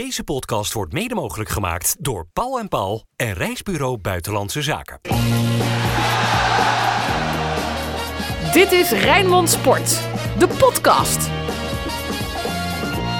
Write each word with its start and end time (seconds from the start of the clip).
Deze 0.00 0.24
podcast 0.24 0.72
wordt 0.72 0.92
mede 0.92 1.14
mogelijk 1.14 1.50
gemaakt 1.50 1.96
door 1.98 2.26
Paul 2.32 2.58
en 2.58 2.68
Paul 2.68 3.04
en 3.16 3.32
Reisbureau 3.32 3.98
Buitenlandse 3.98 4.62
Zaken. 4.62 5.00
Dit 8.52 8.72
is 8.72 8.90
Rijnmond 8.90 9.50
Sport, 9.50 10.00
de 10.38 10.48
podcast. 10.58 11.28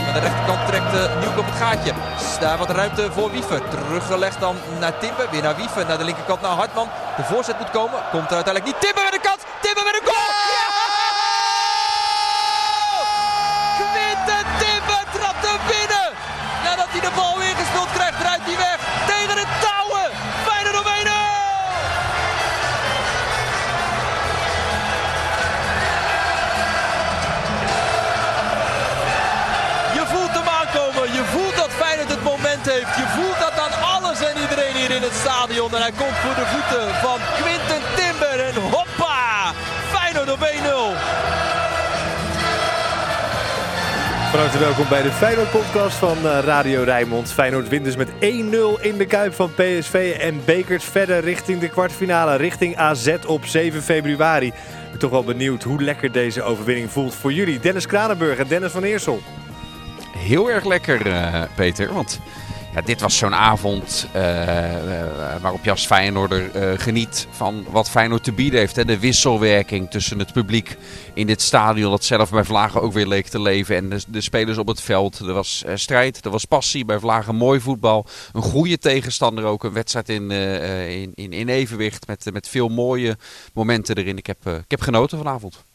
Aan 0.06 0.12
de 0.12 0.21
rechterkant 0.21 0.66
trekt 0.66 0.95
uh, 0.95 1.21
Nieuwkoop 1.21 1.45
het 1.45 1.54
gaatje. 1.54 1.93
Daar 2.40 2.58
wat 2.58 2.71
ruimte 2.71 3.12
voor 3.12 3.31
Wiever. 3.31 3.69
Teruggelegd 3.69 4.40
dan 4.40 4.56
naar 4.78 4.99
Timber. 4.99 5.31
Weer 5.31 5.42
naar 5.42 5.56
Wiever. 5.56 5.87
Naar 5.87 5.99
de 5.99 6.04
linkerkant 6.04 6.40
naar 6.40 6.51
Hartman. 6.51 6.88
De 7.17 7.22
voorzet 7.22 7.58
moet 7.58 7.71
komen. 7.71 8.01
Komt 8.10 8.31
er 8.31 8.35
uiteindelijk 8.35 8.65
niet. 8.65 8.81
Timber 8.81 9.03
met 9.03 9.12
de 9.12 9.28
kans. 9.28 9.42
Timber 9.60 9.85
met 9.85 9.94
een 9.94 10.06
goal. 10.06 10.17
Ja! 10.17 10.49
In 35.00 35.06
het 35.06 35.18
stadion. 35.18 35.74
En 35.74 35.80
hij 35.80 35.90
komt 35.90 36.16
voor 36.24 36.34
de 36.34 36.46
voeten 36.46 36.95
van 36.95 37.18
Quinten 37.41 37.82
Timber. 37.96 38.41
En 38.46 38.54
hoppa! 38.54 39.52
Feyenoord 39.92 40.32
op 40.32 40.38
1-0. 40.38 40.42
Van 44.30 44.41
harte 44.41 44.58
welkom 44.58 44.88
bij 44.88 45.02
de 45.02 45.12
Feyenoord 45.12 45.50
podcast 45.50 45.96
van 45.96 46.16
eh, 46.27 46.38
Radio 46.44 46.82
Rijnmond. 46.82 47.32
Feyenoord 47.32 47.68
wint 47.68 47.84
dus 47.84 47.96
met 47.96 48.08
1-0 48.08 48.18
in 48.80 48.96
de 48.96 49.06
Kuip 49.06 49.34
van 49.34 49.55
PSV 49.55 50.16
en 50.20 50.44
bekert 50.44 50.84
verder 50.84 51.20
richting 51.20 51.60
de 51.60 51.69
kwartfinale, 51.69 52.36
richting 52.36 52.77
AZ 52.77 53.14
op 53.27 53.44
7 53.44 53.82
februari. 53.82 54.47
Ik 54.47 54.55
ben 54.91 54.98
toch 54.98 55.10
wel 55.10 55.25
benieuwd 55.25 55.62
hoe 55.62 55.82
lekker 55.82 56.12
deze 56.12 56.42
overwinning 56.42 56.91
voelt 56.91 57.14
voor 57.14 57.32
jullie. 57.32 57.60
Dennis 57.60 57.86
Kranenburg 57.86 58.38
en 58.38 58.48
Dennis 58.48 58.72
van 58.72 58.82
Eersel. 58.82 59.20
Heel 60.16 60.50
erg 60.50 60.64
lekker, 60.64 61.06
uh, 61.06 61.42
Peter, 61.55 61.92
want 61.92 62.20
ja, 62.74 62.80
dit 62.80 63.00
was 63.00 63.16
zo'n 63.16 63.34
avond 63.34 64.06
uh, 64.16 64.22
uh, 64.22 65.40
waarop 65.40 65.64
je 65.64 65.70
als 65.70 65.88
uh, 65.90 66.72
geniet 66.76 67.26
van 67.30 67.64
wat 67.70 67.90
Feyenoord 67.90 68.24
te 68.24 68.32
bieden 68.32 68.60
heeft. 68.60 68.76
Hè? 68.76 68.84
De 68.84 68.98
wisselwerking 68.98 69.90
tussen 69.90 70.18
het 70.18 70.32
publiek 70.32 70.76
in 71.14 71.26
dit 71.26 71.42
stadion 71.42 71.91
dat 71.91 72.04
zelf 72.04 72.30
bij 72.30 72.44
Vlagen 72.44 72.82
ook 72.82 72.92
weer 72.92 73.06
leek 73.06 73.26
te 73.26 73.41
leven. 73.41 73.76
En 73.76 73.88
de, 73.88 74.02
de 74.06 74.20
spelers 74.20 74.58
op 74.58 74.66
het 74.66 74.80
veld. 74.80 75.18
Er 75.18 75.32
was 75.32 75.64
strijd, 75.74 76.24
er 76.24 76.30
was 76.30 76.44
passie 76.44 76.84
bij 76.84 76.98
Vlagen. 76.98 77.34
Mooi 77.34 77.60
voetbal. 77.60 78.06
Een 78.32 78.42
goede 78.42 78.78
tegenstander 78.78 79.44
ook. 79.44 79.64
Een 79.64 79.72
wedstrijd 79.72 80.08
in, 80.08 80.30
in, 80.30 81.12
in, 81.14 81.32
in, 81.32 81.48
evenwicht 81.48 82.06
met, 82.06 82.32
met 82.32 82.48
veel 82.48 82.68
mooie 82.68 83.16
momenten 83.54 83.96
erin. 83.96 84.16
Ik 84.16 84.26
heb, 84.26 84.46
ik 84.46 84.70
heb 84.70 84.80
genoten 84.80 85.18
vanavond. 85.18 85.69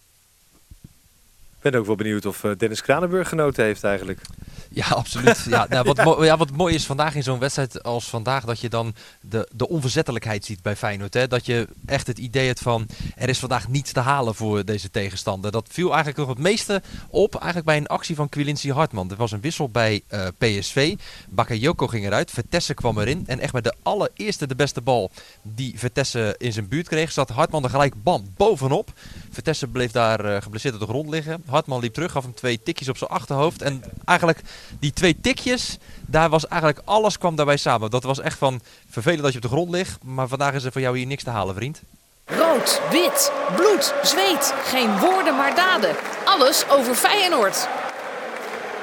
Ik 1.66 1.72
ben 1.72 1.80
ook 1.80 1.88
wel 1.88 1.96
benieuwd 1.96 2.26
of 2.26 2.46
Dennis 2.58 2.82
Kranenburg 2.82 3.30
genoten 3.30 3.64
heeft 3.64 3.84
eigenlijk. 3.84 4.22
Ja, 4.70 4.88
absoluut. 4.88 5.46
Ja, 5.50 5.66
nou, 5.70 5.86
wat, 5.86 6.04
mo 6.04 6.24
ja, 6.24 6.38
wat 6.38 6.52
mooi 6.52 6.76
is 6.76 6.86
vandaag 6.86 7.16
in 7.16 7.24
zo'n 7.24 7.40
wedstrijd 7.40 7.84
als 7.84 8.10
vandaag, 8.10 8.46
dat 8.46 8.60
je 8.60 8.70
dan 8.70 8.96
de, 9.22 9.50
de 9.56 9.68
onverzettelijkheid 9.68 10.46
ziet 10.46 10.62
bij 10.62 10.76
Feyenoord. 10.76 11.14
Hè? 11.14 11.28
Dat 11.28 11.46
je 11.46 11.68
echt 11.86 12.08
het 12.08 12.18
idee 12.18 12.48
hebt 12.48 12.60
van, 12.62 12.88
er 13.16 13.30
is 13.30 13.40
vandaag 13.40 13.68
niets 13.68 13.92
te 13.92 14.00
halen 14.00 14.36
voor 14.36 14.66
deze 14.66 14.92
tegenstander. 14.92 15.52
Dat 15.52 15.68
viel 15.72 15.88
eigenlijk 15.88 16.18
nog 16.18 16.28
het 16.28 16.38
meeste 16.38 16.82
op 17.10 17.36
eigenlijk 17.36 17.66
bij 17.66 17.78
een 17.78 17.88
actie 17.88 18.16
van 18.16 18.30
Quilincy 18.30 18.72
Hartman. 18.72 19.12
Er 19.12 19.16
was 19.16 19.32
een 19.32 19.42
wissel 19.42 19.70
bij 19.70 20.02
uh, 20.10 20.28
PSV. 20.38 20.96
Bakayoko 21.30 21.88
ging 21.88 22.06
eruit, 22.06 22.32
Vertesse 22.32 22.74
kwam 22.74 23.00
erin. 23.00 23.24
En 23.28 23.40
echt 23.40 23.52
bij 23.52 23.62
de 23.62 23.76
allereerste 23.84 24.48
de 24.48 24.56
beste 24.56 24.82
bal 24.82 25.12
die 25.42 25.80
Vertesse 25.80 26.36
in 26.38 26.54
zijn 26.54 26.68
buurt 26.68 26.88
kreeg, 26.88 27.12
zat 27.12 27.30
Hartman 27.30 27.64
er 27.64 27.70
gelijk 27.70 28.04
bam 28.04 28.34
bovenop. 28.38 28.94
Vertesse 29.36 29.68
bleef 29.68 29.92
daar 29.92 30.26
uh, 30.26 30.42
geblesseerd 30.42 30.74
op 30.74 30.80
de 30.80 30.86
grond 30.86 31.10
liggen. 31.10 31.44
Hartman 31.50 31.80
liep 31.80 31.94
terug, 31.94 32.12
gaf 32.12 32.24
hem 32.24 32.34
twee 32.34 32.60
tikjes 32.64 32.90
op 32.90 32.98
zijn 32.98 33.10
achterhoofd. 33.10 33.62
En 33.62 33.84
eigenlijk 34.06 34.42
die 34.80 34.94
twee 34.94 35.18
tikjes, 35.22 35.78
daar 36.06 36.30
was 36.30 36.48
eigenlijk 36.48 36.82
alles 36.86 37.18
kwam 37.18 37.36
daarbij 37.36 37.58
samen. 37.58 37.90
Dat 37.90 38.04
was 38.04 38.20
echt 38.20 38.38
van 38.38 38.62
vervelend 38.90 39.24
dat 39.24 39.32
je 39.32 39.38
op 39.38 39.44
de 39.44 39.50
grond 39.50 39.70
ligt, 39.70 40.04
maar 40.04 40.28
vandaag 40.28 40.54
is 40.54 40.64
er 40.64 40.72
voor 40.72 40.82
jou 40.82 40.98
hier 40.98 41.08
niks 41.08 41.24
te 41.24 41.30
halen, 41.30 41.56
vriend. 41.56 41.82
Rood, 42.26 42.82
wit, 42.92 43.32
bloed, 43.56 43.94
zweet. 44.04 44.54
Geen 44.64 45.00
woorden 45.00 45.36
maar 45.36 45.56
daden. 45.56 45.96
Alles 46.26 46.70
over 46.70 46.96
Feyenoord. 46.96 47.68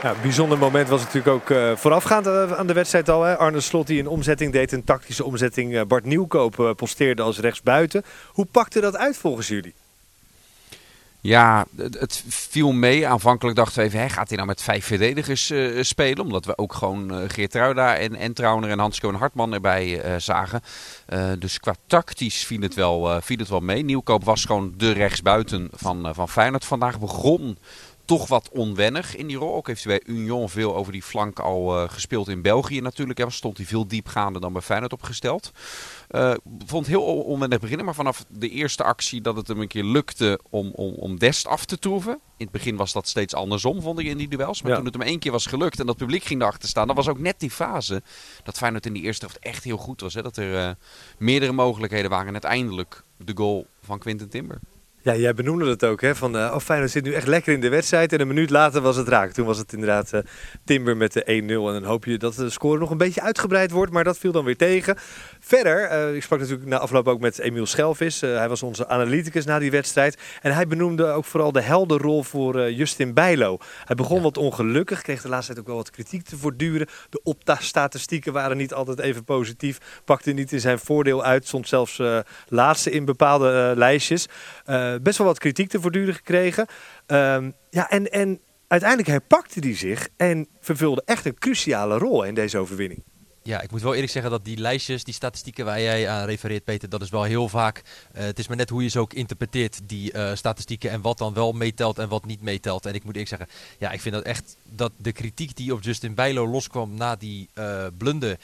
Ja, 0.03 0.15
bijzonder 0.23 0.59
moment 0.59 0.89
was 0.89 1.01
natuurlijk 1.01 1.35
ook 1.35 1.51
uh, 1.51 1.77
voorafgaand 1.77 2.27
aan 2.57 2.67
de 2.67 2.73
wedstrijd 2.73 3.09
al. 3.09 3.23
Hè? 3.23 3.37
Arne 3.37 3.61
Slot 3.61 3.87
die 3.87 4.01
een 4.01 4.09
omzetting 4.09 4.53
deed, 4.53 4.73
een 4.73 4.85
tactische 4.85 5.25
omzetting. 5.25 5.73
Uh, 5.73 5.83
Bart 5.83 6.05
Nieuwkoop 6.05 6.59
uh, 6.59 6.71
posteerde 6.71 7.23
als 7.23 7.39
rechtsbuiten. 7.39 8.05
Hoe 8.27 8.45
pakte 8.45 8.81
dat 8.81 8.97
uit 8.97 9.17
volgens 9.17 9.49
jullie? 9.49 9.75
Ja, 11.23 11.67
het, 11.77 12.25
viel 12.29 12.73
mee. 12.73 13.07
Aanvankelijk 13.07 13.57
dachten 13.57 13.79
we 13.79 13.87
even, 13.87 14.01
hè, 14.01 14.09
gaat 14.09 14.29
hij 14.29 14.37
nou 14.37 14.49
met 14.49 14.63
vijf 14.63 14.87
verdedigers 14.87 15.51
uh, 15.51 15.83
spelen? 15.83 16.25
Omdat 16.25 16.45
we 16.45 16.59
ook 16.59 16.75
gewoon 16.75 17.21
uh, 17.21 17.29
Geert 17.29 17.55
Ruida 17.55 17.97
en, 17.97 18.15
en 18.15 18.33
Trauner 18.33 18.71
en 18.71 18.79
Hansko 18.79 19.09
en 19.09 19.15
Hartman 19.15 19.53
erbij 19.53 20.05
uh, 20.05 20.19
zagen. 20.19 20.63
dus 21.39 21.61
qua 21.61 21.75
tactisch 21.87 22.45
viel 22.45 22.61
het, 22.61 22.75
wel, 22.75 23.21
viel 23.21 23.39
het 23.39 23.49
wel 23.49 23.61
mee. 23.61 23.85
Nieuwkoop 23.85 24.25
was 24.25 24.45
gewoon 24.45 24.75
de 24.77 24.93
rechtsbuiten 24.93 25.69
van, 25.73 26.15
van 26.15 26.29
Feyenoord. 26.29 26.65
Vandaag 26.65 26.99
begon 26.99 27.59
toch 28.05 28.29
wat 28.29 28.49
onwennig 28.53 29.17
in 29.17 29.27
die 29.27 29.37
rol. 29.37 29.55
Ook 29.55 29.67
heeft 29.67 29.85
hij 29.85 29.99
bij 29.99 30.15
Union 30.15 30.49
veel 30.49 30.77
over 30.77 30.93
die 30.93 31.03
flank 31.03 31.39
al 31.39 31.89
gespeeld 31.89 32.29
in 32.29 32.43
België 32.43 32.81
natuurlijk. 32.81 33.19
Hè. 33.19 33.31
Stond 33.31 33.57
hij 33.57 33.67
veel 33.67 33.87
diepgaander 33.87 34.41
dan 34.41 34.53
bij 34.53 34.63
Feyenoord 34.63 34.93
opgesteld. 34.93 35.51
Uh, 36.11 36.35
vond 36.67 36.87
het 36.87 36.95
heel 36.95 37.05
onwennig 37.05 37.61
beginnen, 37.61 37.85
maar 37.85 37.95
vanaf 37.95 38.25
de 38.29 38.49
eerste 38.49 38.83
actie 38.83 39.21
dat 39.21 39.37
het 39.37 39.49
hem 39.49 39.61
een 39.61 39.69
keer 39.69 39.85
lukte 39.85 40.41
om, 40.51 40.71
om, 40.75 40.95
om 40.95 41.19
Dest 41.19 41.47
af 41.47 41.65
te 41.65 41.79
toeven. 41.79 42.13
In 42.13 42.49
het 42.49 42.51
begin 42.51 42.77
was 42.77 42.93
dat 42.93 43.09
steeds 43.09 43.35
andersom, 43.35 43.83
vond 43.83 43.99
ik 43.99 44.07
in 44.07 44.17
die 44.17 44.29
duels. 44.29 44.63
Maar 44.63 44.71
ja. 44.71 44.77
toen 44.77 44.87
het 44.87 44.95
hem 44.95 45.03
één 45.03 45.19
keer 45.19 45.33
was 45.33 45.47
gelukt 45.47 45.81
en 45.81 45.87
dat 45.87 45.97
publiek 45.97 46.25
ging 46.25 46.41
erachter 46.41 46.69
staan, 46.69 46.87
dan 46.87 46.97
was 46.97 47.09
ook 47.09 47.19
net 47.19 47.41
die 47.41 47.51
fase 47.51 48.03
dat 48.43 48.57
Feyenoord 48.57 48.87
in 48.87 48.93
die 48.93 49.03
eerste 49.03 49.27
helft 49.27 49.41
echt 49.41 49.65
heel 49.65 49.77
goed 49.77 50.01
was. 50.01 50.15
Hè? 50.15 50.23
Dat 50.23 50.37
er 50.37 50.69
uh, 50.69 50.71
meerdere 51.19 51.53
mogelijkheden 51.53 52.11
waren 52.11 52.27
en 52.27 52.33
uiteindelijk 52.33 53.03
de 53.17 53.33
goal 53.37 53.67
van 53.83 53.99
Quinten 53.99 54.29
Timber. 54.29 54.59
Ja, 55.05 55.17
jij 55.17 55.35
benoemde 55.35 55.69
het 55.69 55.85
ook, 55.85 56.01
hè? 56.01 56.15
Van, 56.15 56.37
uh, 56.37 56.51
oh, 56.55 56.59
Feyenoord 56.59 56.91
zit 56.91 57.05
nu 57.05 57.13
echt 57.13 57.27
lekker 57.27 57.53
in 57.53 57.61
de 57.61 57.69
wedstrijd. 57.69 58.13
En 58.13 58.21
een 58.21 58.27
minuut 58.27 58.51
later 58.51 58.81
was 58.81 58.97
het 58.97 59.09
raak. 59.09 59.33
Toen 59.33 59.47
was 59.47 59.59
het 59.59 59.73
inderdaad 59.73 60.13
uh, 60.15 60.21
Timber 60.65 60.97
met 60.97 61.13
de 61.13 61.23
1-0. 61.25 61.27
En 61.27 61.49
dan 61.49 61.85
hoop 61.85 62.05
je 62.05 62.19
dat 62.19 62.35
de 62.35 62.51
score 62.51 62.79
nog 62.79 62.91
een 62.91 62.97
beetje 62.97 63.23
uitgebreid 63.23 63.71
wordt. 63.71 63.93
Maar 63.93 64.05
dat 64.05 64.19
viel 64.19 64.33
dan 64.33 64.45
weer 64.45 64.57
tegen. 64.57 64.97
Verder, 65.45 65.93
uh, 65.93 66.15
ik 66.15 66.23
sprak 66.23 66.41
natuurlijk 66.41 66.69
na 66.69 66.79
afloop 66.79 67.09
ook 67.09 67.21
met 67.21 67.39
Emiel 67.39 67.67
Schelvis. 67.67 68.21
hij 68.21 68.49
was 68.49 68.63
onze 68.63 68.89
analyticus 68.89 69.45
na 69.45 69.59
die 69.59 69.71
wedstrijd. 69.71 70.19
En 70.43 70.55
hij 70.55 70.67
benoemde 70.67 71.07
ook 71.07 71.25
vooral 71.25 71.53
de 71.53 71.61
helderrol 71.61 72.23
voor 72.23 72.71
Justin 72.71 73.15
Bijlo. 73.15 73.59
Hij 73.85 73.97
begon 73.97 74.17
ja. 74.17 74.23
wat 74.23 74.37
ongelukkig. 74.37 75.03
Kreeg 75.03 75.23
de 75.23 75.29
laatste 75.29 75.53
tijd 75.53 75.65
ook 75.65 75.67
wel 75.67 75.83
wat 75.83 75.91
kritiek 75.91 76.25
te 76.25 76.37
voortduren. 76.37 76.87
De 77.11 77.21
opta-statistieken 77.23 78.33
waren 78.33 78.57
niet 78.57 78.75
altijd 78.75 78.99
even 78.99 79.25
positief. 79.25 79.79
Pakte 80.05 80.33
niet 80.33 80.53
in 80.53 80.61
zijn 80.61 80.79
voordeel 80.79 81.25
uit. 81.25 81.47
Stond 81.47 81.69
zelfs 81.69 82.03
laatste 82.49 82.91
in 82.91 83.05
bepaalde 83.05 83.73
lijstjes. 83.77 84.29
best 85.03 85.19
wel 85.19 85.27
wat 85.27 85.39
kritiek 85.39 85.69
te 85.69 85.81
voortduren 85.81 86.15
gekregen. 86.15 86.67
Um, 87.07 87.55
ja, 87.71 87.91
en, 87.91 88.11
en 88.11 88.41
uiteindelijk 88.69 89.11
herpakte 89.11 89.61
hij 89.61 89.77
zich 89.77 90.09
en 90.17 90.47
vervulde 90.61 91.03
echt 91.05 91.25
een 91.25 91.39
cruciale 91.39 91.99
rol 91.99 92.25
in 92.25 92.35
deze 92.35 92.59
overwinning. 92.59 93.03
Ja, 93.45 93.61
ik 93.61 93.71
moet 93.71 93.83
wel 93.83 93.95
eerlijk 93.95 94.13
zeggen 94.13 94.31
dat 94.31 94.45
die 94.45 94.57
lijstjes, 94.57 95.05
die 95.05 95.15
statistieken 95.15 95.65
waar 95.65 95.81
jij 95.81 96.09
aan 96.09 96.25
refereert, 96.25 96.65
Peter, 96.65 96.89
dat 96.89 97.03
is 97.03 97.11
wel 97.11 97.23
heel 97.23 97.49
vaak. 97.49 97.83
Uh, 98.17 98.23
het 98.23 98.39
is 98.39 98.49
maar 98.49 98.57
net 98.57 98.71
hoe 98.71 98.83
je 98.83 98.89
ze 98.89 98.99
ook 98.99 99.13
interpreteert, 99.13 99.81
die 99.85 100.13
uh, 100.15 100.31
statistieken. 100.35 100.91
En 100.91 101.01
wat 101.01 101.19
dan 101.19 101.35
wel 101.35 101.53
meetelt 101.53 101.99
en 101.99 102.09
wat 102.09 102.25
niet 102.25 102.43
meetelt. 102.43 102.87
En 102.87 102.95
ik 102.95 103.05
moet 103.05 103.17
eerlijk 103.17 103.37
zeggen, 103.37 103.49
ja, 103.79 103.91
ik 103.91 104.01
vind 104.01 104.15
dat 104.15 104.25
echt 104.25 104.57
dat 104.65 104.93
de 104.97 105.13
kritiek 105.13 105.57
die 105.57 105.73
op 105.73 105.83
Justin 105.83 106.15
Bijlo 106.15 106.47
loskwam 106.47 106.95
na 106.95 107.17
die 107.17 107.49
uh, 107.55 107.87
blunder 107.99 108.39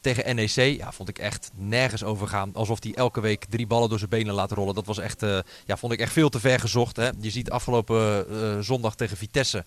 tegen 0.00 0.36
NEC, 0.36 0.76
ja, 0.78 0.92
vond 0.92 1.08
ik 1.08 1.18
echt 1.18 1.50
nergens 1.54 2.04
overgaan. 2.04 2.50
Alsof 2.54 2.82
hij 2.82 2.94
elke 2.94 3.20
week 3.20 3.44
drie 3.48 3.66
ballen 3.66 3.88
door 3.88 3.98
zijn 3.98 4.10
benen 4.10 4.34
laat 4.34 4.50
rollen. 4.50 4.74
Dat 4.74 4.86
was 4.86 4.98
echt, 4.98 5.20
ja, 5.66 5.76
vond 5.76 5.92
ik 5.92 6.00
echt 6.00 6.12
veel 6.12 6.28
te 6.28 6.40
ver 6.40 6.60
gezocht. 6.60 6.96
Hè. 6.96 7.10
Je 7.20 7.30
ziet 7.30 7.50
afgelopen 7.50 8.64
zondag 8.64 8.94
tegen 8.94 9.16
Vitesse. 9.16 9.64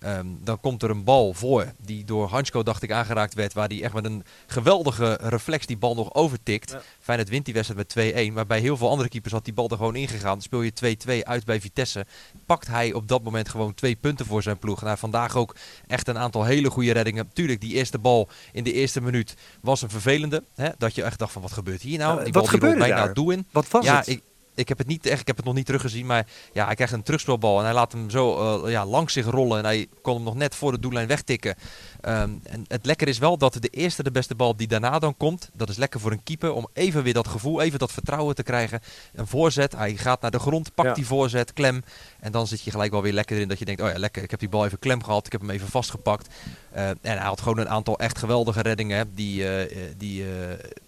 Um, 0.00 0.38
dan 0.44 0.60
komt 0.60 0.82
er 0.82 0.90
een 0.90 1.04
bal 1.04 1.34
voor 1.34 1.72
die 1.78 2.04
door 2.04 2.28
Hansko, 2.28 2.62
dacht 2.62 2.82
ik, 2.82 2.92
aangeraakt 2.92 3.34
werd. 3.34 3.52
Waar 3.52 3.68
hij 3.68 3.82
echt 3.82 3.94
met 3.94 4.04
een 4.04 4.24
geweldige 4.46 5.18
reflex 5.22 5.66
die 5.66 5.76
bal 5.76 5.94
nog 5.94 6.14
overtikt. 6.14 6.70
Ja. 6.70 6.82
Feyenoord 7.00 7.28
wint 7.28 7.44
die 7.44 7.54
wedstrijd 7.54 7.94
met 7.94 8.30
2-1. 8.30 8.32
Maar 8.32 8.46
bij 8.46 8.60
heel 8.60 8.76
veel 8.76 8.90
andere 8.90 9.08
keepers 9.08 9.32
had 9.32 9.44
die 9.44 9.54
bal 9.54 9.68
er 9.68 9.76
gewoon 9.76 9.96
ingegaan. 9.96 10.42
Speel 10.42 10.62
je 10.62 10.96
2-2 11.22 11.22
uit 11.22 11.44
bij 11.44 11.60
Vitesse. 11.60 12.06
Pakt 12.46 12.66
hij 12.66 12.92
op 12.92 13.08
dat 13.08 13.22
moment 13.22 13.48
gewoon 13.48 13.74
twee 13.74 13.94
punten 13.94 14.26
voor 14.26 14.42
zijn 14.42 14.58
ploeg. 14.58 14.82
Nou, 14.82 14.98
vandaag 14.98 15.36
ook 15.36 15.56
echt 15.86 16.08
een 16.08 16.18
aantal 16.18 16.44
hele 16.44 16.70
goede 16.70 16.92
reddingen. 16.92 17.30
Tuurlijk, 17.32 17.60
die 17.60 17.74
eerste 17.74 17.98
bal 17.98 18.28
in 18.52 18.64
de 18.64 18.72
eerste 18.72 19.00
minuut 19.00 19.34
was 19.60 19.82
een 19.82 19.90
vervelende. 19.90 20.42
Hè? 20.54 20.68
Dat 20.78 20.94
je 20.94 21.02
echt 21.02 21.18
dacht 21.18 21.32
van, 21.32 21.42
wat 21.42 21.52
gebeurt 21.52 21.82
hier 21.82 21.98
nou? 21.98 22.18
Ja, 22.18 22.24
die 22.24 22.32
wat 22.32 22.58
bal 22.58 22.58
bijna 22.58 22.86
daar? 22.86 23.14
doen. 23.14 23.46
Wat 23.50 23.68
was 23.68 23.84
ja, 23.84 23.96
het? 23.96 24.06
Ik, 24.06 24.22
ik 24.56 24.68
heb 24.68 24.78
het 24.78 24.86
niet 24.86 25.06
echt, 25.06 25.20
ik 25.20 25.26
heb 25.26 25.36
het 25.36 25.44
nog 25.44 25.54
niet 25.54 25.66
teruggezien, 25.66 26.06
maar 26.06 26.26
ja, 26.52 26.66
hij 26.66 26.74
krijgt 26.74 26.92
een 26.92 27.02
terugspelbal 27.02 27.58
en 27.58 27.64
hij 27.64 27.74
laat 27.74 27.92
hem 27.92 28.10
zo 28.10 28.64
uh, 28.64 28.70
ja, 28.70 28.86
langs 28.86 29.12
zich 29.12 29.26
rollen 29.26 29.58
en 29.58 29.64
hij 29.64 29.86
kon 30.02 30.14
hem 30.14 30.24
nog 30.24 30.34
net 30.34 30.54
voor 30.54 30.72
de 30.72 30.78
doellijn 30.78 31.06
wegtikken. 31.06 31.54
Um, 32.08 32.40
en 32.42 32.64
het 32.68 32.86
lekker 32.86 33.08
is 33.08 33.18
wel 33.18 33.38
dat 33.38 33.52
de 33.52 33.68
eerste 33.68 34.02
de 34.02 34.10
beste 34.10 34.34
bal 34.34 34.56
die 34.56 34.66
daarna 34.66 34.98
dan 34.98 35.16
komt, 35.16 35.50
dat 35.52 35.68
is 35.68 35.76
lekker 35.76 36.00
voor 36.00 36.12
een 36.12 36.22
keeper 36.22 36.52
om 36.52 36.68
even 36.72 37.02
weer 37.02 37.14
dat 37.14 37.28
gevoel, 37.28 37.60
even 37.60 37.78
dat 37.78 37.92
vertrouwen 37.92 38.34
te 38.34 38.42
krijgen. 38.42 38.80
Een 39.14 39.26
voorzet, 39.26 39.72
hij 39.72 39.96
gaat 39.96 40.20
naar 40.20 40.30
de 40.30 40.38
grond, 40.38 40.74
pakt 40.74 40.94
die 40.94 41.06
voorzet, 41.06 41.52
klem 41.52 41.82
en 42.20 42.32
dan 42.32 42.46
zit 42.46 42.62
je 42.62 42.70
gelijk 42.70 42.90
wel 42.90 43.02
weer 43.02 43.12
lekker 43.12 43.40
in 43.40 43.48
dat 43.48 43.58
je 43.58 43.64
denkt, 43.64 43.80
oh 43.80 43.88
ja, 43.88 43.98
lekker, 43.98 44.22
ik 44.22 44.30
heb 44.30 44.40
die 44.40 44.48
bal 44.48 44.64
even 44.64 44.78
klem 44.78 45.02
gehad, 45.02 45.26
ik 45.26 45.32
heb 45.32 45.40
hem 45.40 45.50
even 45.50 45.68
vastgepakt. 45.68 46.28
Uh, 46.76 46.88
en 46.88 46.98
hij 47.02 47.16
had 47.16 47.40
gewoon 47.40 47.58
een 47.58 47.68
aantal 47.68 47.98
echt 47.98 48.18
geweldige 48.18 48.62
reddingen. 48.62 49.14
Die, 49.14 49.42
uh, 49.42 49.80
die 49.96 50.24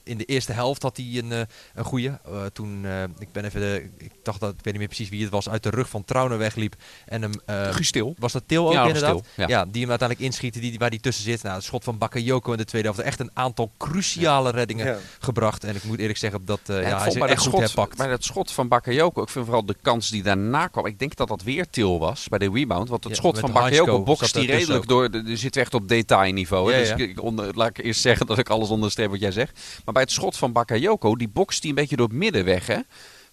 in 0.09 0.19
de 0.19 0.25
eerste 0.25 0.53
helft 0.53 0.83
had 0.83 0.97
hij 0.97 1.07
een, 1.15 1.47
een 1.75 1.85
goede. 1.85 2.21
toen, 2.53 2.87
ik 3.19 3.33
ben 3.33 3.45
even 3.45 3.61
de, 3.61 3.89
ik 3.99 4.13
dacht 4.23 4.41
dat, 4.41 4.51
ik 4.51 4.57
weet 4.57 4.65
niet 4.65 4.77
meer 4.77 4.87
precies 4.87 5.09
wie 5.09 5.23
het 5.23 5.31
was, 5.31 5.49
uit 5.49 5.63
de 5.63 5.71
rug 5.71 5.89
van 5.89 6.05
Trauner 6.05 6.39
wegliep. 6.39 6.75
En 7.07 7.23
hem, 7.23 7.33
Gestil. 7.75 8.15
Was 8.19 8.33
dat 8.33 8.43
Til 8.47 8.67
ook 8.67 8.73
ja, 8.73 8.87
inderdaad? 8.87 9.23
ja. 9.37 9.49
ja. 9.49 9.65
die 9.65 9.81
hem 9.81 9.91
uiteindelijk 9.91 10.29
inschieten, 10.29 10.61
die, 10.61 10.79
waar 10.79 10.91
die 10.91 11.01
tussen 11.01 11.25
zit. 11.25 11.43
Nou, 11.43 11.55
het 11.55 11.65
schot 11.65 11.85
van 11.85 11.99
Bakayoko 11.99 12.53
in 12.53 12.59
de 12.59 12.65
tweede 12.65 12.89
helft. 12.89 13.03
Echt 13.03 13.21
een 13.21 13.31
aantal 13.35 13.71
cruciale 13.77 14.51
reddingen 14.51 14.87
ja. 14.87 14.97
gebracht. 15.19 15.65
En 15.65 15.75
ik 15.75 15.85
moet 15.85 15.99
eerlijk 15.99 16.19
zeggen 16.19 16.45
dat 16.45 16.61
ja, 16.65 16.79
ja, 16.79 16.99
hij 16.99 17.11
zich 17.11 17.23
echt 17.23 17.41
schot, 17.41 17.53
goed 17.53 17.63
herpakt. 17.63 17.97
Bij 17.97 18.09
dat 18.09 18.25
schot 18.25 18.53
van 18.53 18.69
Bakayoko, 18.69 19.23
ik 19.23 19.29
vind 19.29 19.45
vooral 19.45 19.65
de 19.65 19.77
kans 19.83 20.11
die 20.11 20.23
daarna 20.23 20.67
kwam. 20.67 20.87
Ik 20.87 20.99
denk 20.99 21.17
dat 21.17 21.29
dat 21.29 21.43
weer 21.43 21.71
Til 21.71 21.99
was 21.99 22.29
bij 22.29 22.39
de 22.39 22.51
rebound. 22.53 22.89
Want 22.89 23.05
het 23.05 23.17
schot 23.17 23.39
van 23.39 23.53
Bakayoko 23.53 24.03
bokst 24.03 24.35
die 24.35 24.47
redelijk 24.47 24.89
door. 24.89 25.09
Er 25.09 25.39
zit 25.39 25.57
echt 25.57 25.75
op 25.75 25.89
detailniveau. 25.89 26.73
Ja, 26.73 26.79
dus 26.79 26.89
ja. 26.89 26.97
ik 26.97 27.23
onder, 27.23 27.55
laat 27.55 27.69
ik 27.69 27.85
eerst 27.85 28.01
zeggen 28.01 28.27
dat 28.27 28.39
ik 28.39 28.49
alles 28.49 28.69
onderstreep 28.69 29.11
wat 29.11 29.21
jij 29.21 29.33
zegt. 29.33 29.61
Maar 29.85 29.95
bij 29.99 30.07
het 30.07 30.17
schot 30.17 30.37
van 30.37 30.53
Bakayoko, 30.53 31.17
die 31.17 31.29
bokst 31.29 31.61
die 31.61 31.71
een 31.71 31.77
beetje 31.77 31.97
door 31.97 32.09
het 32.09 32.17
midden 32.17 32.45
weg. 32.45 32.67
Hè? 32.67 32.79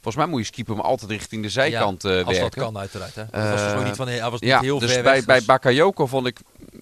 Volgens 0.05 0.25
mij 0.25 0.33
moet 0.33 0.45
je 0.47 0.53
skipper 0.53 0.75
hem 0.75 0.83
altijd 0.83 1.11
richting 1.11 1.43
de 1.43 1.49
zijkant 1.49 2.03
ja, 2.03 2.09
uh, 2.09 2.15
als 2.25 2.37
werken. 2.37 2.59
dat 2.59 2.63
kan 2.63 2.77
uiteraard. 2.77 3.15
Hè? 3.15 3.21
Uh, 3.21 3.51
was 3.51 3.73
dus 3.73 3.83
niet 3.83 3.95
van, 3.95 4.07
hij 4.07 4.29
was 4.29 4.39
niet 4.39 4.49
ja, 4.49 4.59
heel 4.59 4.79
dus 4.79 4.91
ver 4.91 5.03
bij, 5.03 5.13
weg. 5.13 5.25
bij 5.25 5.37
dus- 5.37 5.45
Bakayoko 5.45 6.07
vond 6.07 6.27
ik, 6.27 6.39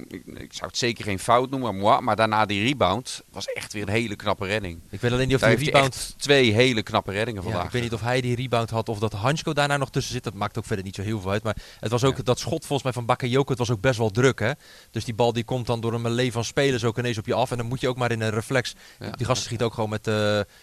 ik, 0.07 0.23
ik, 0.25 0.53
zou 0.53 0.67
het 0.67 0.77
zeker 0.77 1.03
geen 1.03 1.19
fout 1.19 1.49
noemen, 1.49 1.77
maar, 1.77 2.03
maar 2.03 2.15
daarna 2.15 2.45
die 2.45 2.63
rebound 2.67 3.21
was 3.31 3.45
echt 3.45 3.73
weer 3.73 3.81
een 3.81 3.89
hele 3.89 4.15
knappe 4.15 4.45
redding. 4.45 4.79
Ik 4.89 5.01
weet 5.01 5.11
alleen 5.11 5.27
niet 5.27 5.35
of 5.35 5.41
Daar 5.41 5.55
die 5.55 5.65
rebound... 5.65 6.13
twee 6.17 6.51
hele 6.53 6.83
knappe 6.83 7.11
reddingen 7.11 7.41
Ja, 7.43 7.47
vandaag. 7.49 7.65
ik 7.65 7.71
weet 7.71 7.81
niet 7.81 7.93
of 7.93 8.01
hij 8.01 8.21
die 8.21 8.35
rebound 8.35 8.69
had 8.69 8.89
of 8.89 8.99
dat 8.99 9.13
Hansko 9.13 9.53
daarna 9.53 9.77
nog 9.77 9.89
tussen 9.89 10.13
zit. 10.13 10.23
Dat 10.23 10.33
maakt 10.33 10.57
ook 10.57 10.65
verder 10.65 10.85
niet 10.85 10.95
zo 10.95 11.01
heel 11.01 11.21
veel 11.21 11.31
uit. 11.31 11.43
Maar 11.43 11.55
het 11.79 11.91
was 11.91 12.03
ook 12.03 12.25
dat 12.25 12.39
schot 12.39 12.59
volgens 12.59 12.83
mij 12.83 12.93
van 12.93 13.05
Bakayoko. 13.05 13.49
Het 13.49 13.59
was 13.59 13.71
ook 13.71 13.81
best 13.81 13.97
wel 13.97 14.09
druk. 14.09 14.39
Hè? 14.39 14.51
Dus 14.91 15.05
die 15.05 15.13
bal 15.13 15.33
die 15.33 15.43
komt 15.43 15.67
dan 15.67 15.81
door 15.81 15.93
een 15.93 16.01
melee 16.01 16.31
van 16.31 16.43
spelers 16.43 16.83
ook 16.83 16.97
ineens 16.97 17.17
op 17.17 17.25
je 17.25 17.33
af. 17.33 17.51
En 17.51 17.57
dan 17.57 17.65
moet 17.65 17.81
je 17.81 17.87
ook 17.87 17.97
maar 17.97 18.11
in 18.11 18.21
een 18.21 18.31
reflex. 18.31 18.73
Die 18.99 19.25
gasten 19.25 19.45
schieten 19.45 19.65
ook 19.65 19.73
gewoon 19.73 19.89
met... 19.89 20.07
eh, 20.07 20.13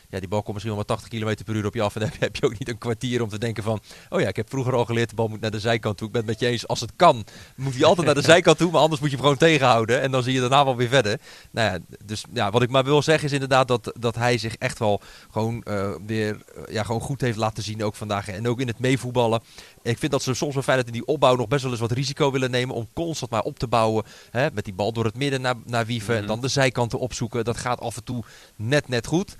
ja, 0.08 0.18
die 0.18 0.28
bal 0.28 0.42
komt 0.42 0.52
misschien 0.52 0.76
wel 0.76 0.84
met 0.86 0.86
80 0.86 1.08
km 1.08 1.44
per 1.44 1.54
uur 1.54 1.66
op 1.66 1.74
je 1.74 1.82
af. 1.82 1.94
En 1.94 2.00
dan 2.00 2.10
heb 2.18 2.36
je, 2.36 2.48
je 2.48 2.49
ook 2.50 2.58
niet 2.58 2.68
een 2.68 2.78
kwartier 2.78 3.22
om 3.22 3.28
te 3.28 3.38
denken 3.38 3.62
van... 3.62 3.80
Oh 4.08 4.20
ja, 4.20 4.28
ik 4.28 4.36
heb 4.36 4.50
vroeger 4.50 4.74
al 4.74 4.84
geleerd, 4.84 5.08
de 5.08 5.14
bal 5.14 5.28
moet 5.28 5.40
naar 5.40 5.50
de 5.50 5.60
zijkant 5.60 5.96
toe. 5.96 6.06
Ik 6.06 6.12
ben 6.12 6.22
het 6.22 6.30
met 6.30 6.40
je 6.40 6.46
eens, 6.46 6.68
als 6.68 6.80
het 6.80 6.92
kan, 6.96 7.24
moet 7.56 7.74
hij 7.74 7.84
altijd 7.84 8.06
naar 8.06 8.14
de 8.14 8.22
zijkant 8.34 8.58
toe. 8.58 8.70
Maar 8.70 8.80
anders 8.80 9.00
moet 9.00 9.10
je 9.10 9.16
hem 9.16 9.24
gewoon 9.24 9.40
tegenhouden. 9.40 10.00
En 10.00 10.10
dan 10.10 10.22
zie 10.22 10.32
je 10.32 10.40
daarna 10.40 10.64
wel 10.64 10.76
weer 10.76 10.88
verder. 10.88 11.20
Nou 11.50 11.72
ja, 11.72 11.96
dus 12.04 12.24
ja, 12.32 12.50
wat 12.50 12.62
ik 12.62 12.70
maar 12.70 12.84
wil 12.84 13.02
zeggen 13.02 13.26
is 13.26 13.32
inderdaad 13.32 13.68
dat, 13.68 13.92
dat 13.98 14.14
hij 14.14 14.38
zich 14.38 14.56
echt 14.56 14.78
wel 14.78 15.00
gewoon 15.30 15.62
eh, 15.62 15.90
weer 16.06 16.42
eh, 16.54 16.74
ja, 16.74 16.82
gewoon 16.82 17.00
goed 17.00 17.20
heeft 17.20 17.36
laten 17.36 17.62
zien 17.62 17.84
ook 17.84 17.94
vandaag. 17.94 18.28
En 18.28 18.48
ook 18.48 18.60
in 18.60 18.66
het 18.66 18.78
meevoetballen. 18.78 19.40
Ik 19.82 19.98
vind 19.98 20.12
dat 20.12 20.22
ze 20.22 20.34
soms 20.34 20.54
wel 20.54 20.62
fijn 20.62 20.76
dat 20.76 20.86
in 20.86 20.92
die 20.92 21.06
opbouw 21.06 21.36
nog 21.36 21.48
best 21.48 21.62
wel 21.62 21.70
eens 21.70 21.80
wat 21.80 21.92
risico 21.92 22.30
willen 22.30 22.50
nemen. 22.50 22.74
Om 22.74 22.88
constant 22.94 23.30
maar 23.30 23.42
op 23.42 23.58
te 23.58 23.66
bouwen. 23.66 24.04
Hè, 24.30 24.48
met 24.52 24.64
die 24.64 24.74
bal 24.74 24.92
door 24.92 25.04
het 25.04 25.16
midden 25.16 25.40
naar, 25.40 25.54
naar 25.66 25.86
Wieven. 25.86 26.16
En 26.16 26.26
dan 26.26 26.40
de 26.40 26.48
zijkanten 26.48 26.98
opzoeken. 26.98 27.44
Dat 27.44 27.56
gaat 27.56 27.80
af 27.80 27.96
en 27.96 28.04
toe 28.04 28.24
net 28.56 28.88
net 28.88 29.06
goed. 29.06 29.36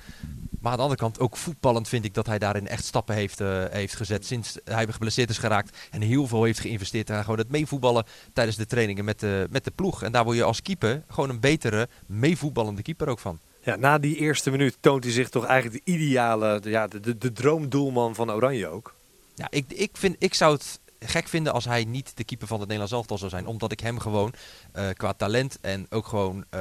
Maar 0.61 0.71
aan 0.71 0.77
de 0.77 0.83
andere 0.83 1.01
kant 1.01 1.21
ook 1.21 1.37
voetballend 1.37 1.89
vind 1.89 2.05
ik 2.05 2.15
dat 2.15 2.27
hij 2.27 2.39
daarin 2.39 2.69
echt 2.69 2.85
stappen 2.85 3.15
heeft, 3.15 3.41
uh, 3.41 3.65
heeft 3.71 3.97
gezet. 3.97 4.27
Sinds 4.27 4.59
hij 4.65 4.87
geblesseerd 4.87 5.31
is 5.31 5.39
geraakt 5.39 5.77
en 5.91 6.01
heel 6.01 6.27
veel 6.27 6.45
heeft 6.45 6.61
geïnvesteerd. 6.61 7.11
En 7.11 7.23
gewoon 7.25 7.39
het 7.39 7.51
meevoetballen 7.51 8.05
tijdens 8.33 8.57
de 8.57 8.67
trainingen 8.67 9.05
met 9.05 9.21
de, 9.21 9.47
met 9.51 9.65
de 9.65 9.71
ploeg. 9.71 10.03
En 10.03 10.13
daar 10.13 10.25
word 10.25 10.37
je 10.37 10.43
als 10.43 10.63
keeper 10.63 11.03
gewoon 11.09 11.31
een 11.31 11.41
betere 11.41 11.89
meevoetballende 12.07 12.83
keeper 12.83 13.09
ook 13.09 13.19
van. 13.19 13.39
Ja, 13.63 13.77
na 13.77 13.99
die 13.99 14.17
eerste 14.17 14.51
minuut 14.51 14.77
toont 14.81 15.05
hij 15.05 15.13
zich 15.13 15.29
toch 15.29 15.45
eigenlijk 15.45 15.85
de 15.85 15.93
ideale, 15.93 16.61
de, 16.61 16.71
ja, 16.71 16.87
de, 16.87 17.01
de, 17.01 17.19
de 17.19 17.33
droomdoelman 17.33 18.15
van 18.15 18.33
Oranje 18.33 18.69
ook. 18.69 18.95
Ja, 19.35 19.47
ik, 19.51 19.65
ik, 19.69 19.91
vind, 19.93 20.17
ik 20.19 20.35
zou 20.35 20.53
het 20.53 20.81
gek 21.07 21.29
vinden 21.29 21.53
als 21.53 21.65
hij 21.65 21.85
niet 21.85 22.17
de 22.17 22.25
keeper 22.25 22.47
van 22.47 22.59
het 22.61 22.69
Nederlands 22.69 22.95
elftal 22.95 23.19
zou 23.19 23.31
zijn. 23.31 23.47
Omdat 23.47 23.73
ik 23.73 23.81
hem 23.81 23.99
gewoon 23.99 24.33
uh, 24.75 24.89
qua 24.97 25.13
talent 25.13 25.59
en 25.61 25.87
ook 25.91 26.07
gewoon 26.07 26.45
uh, 26.55 26.61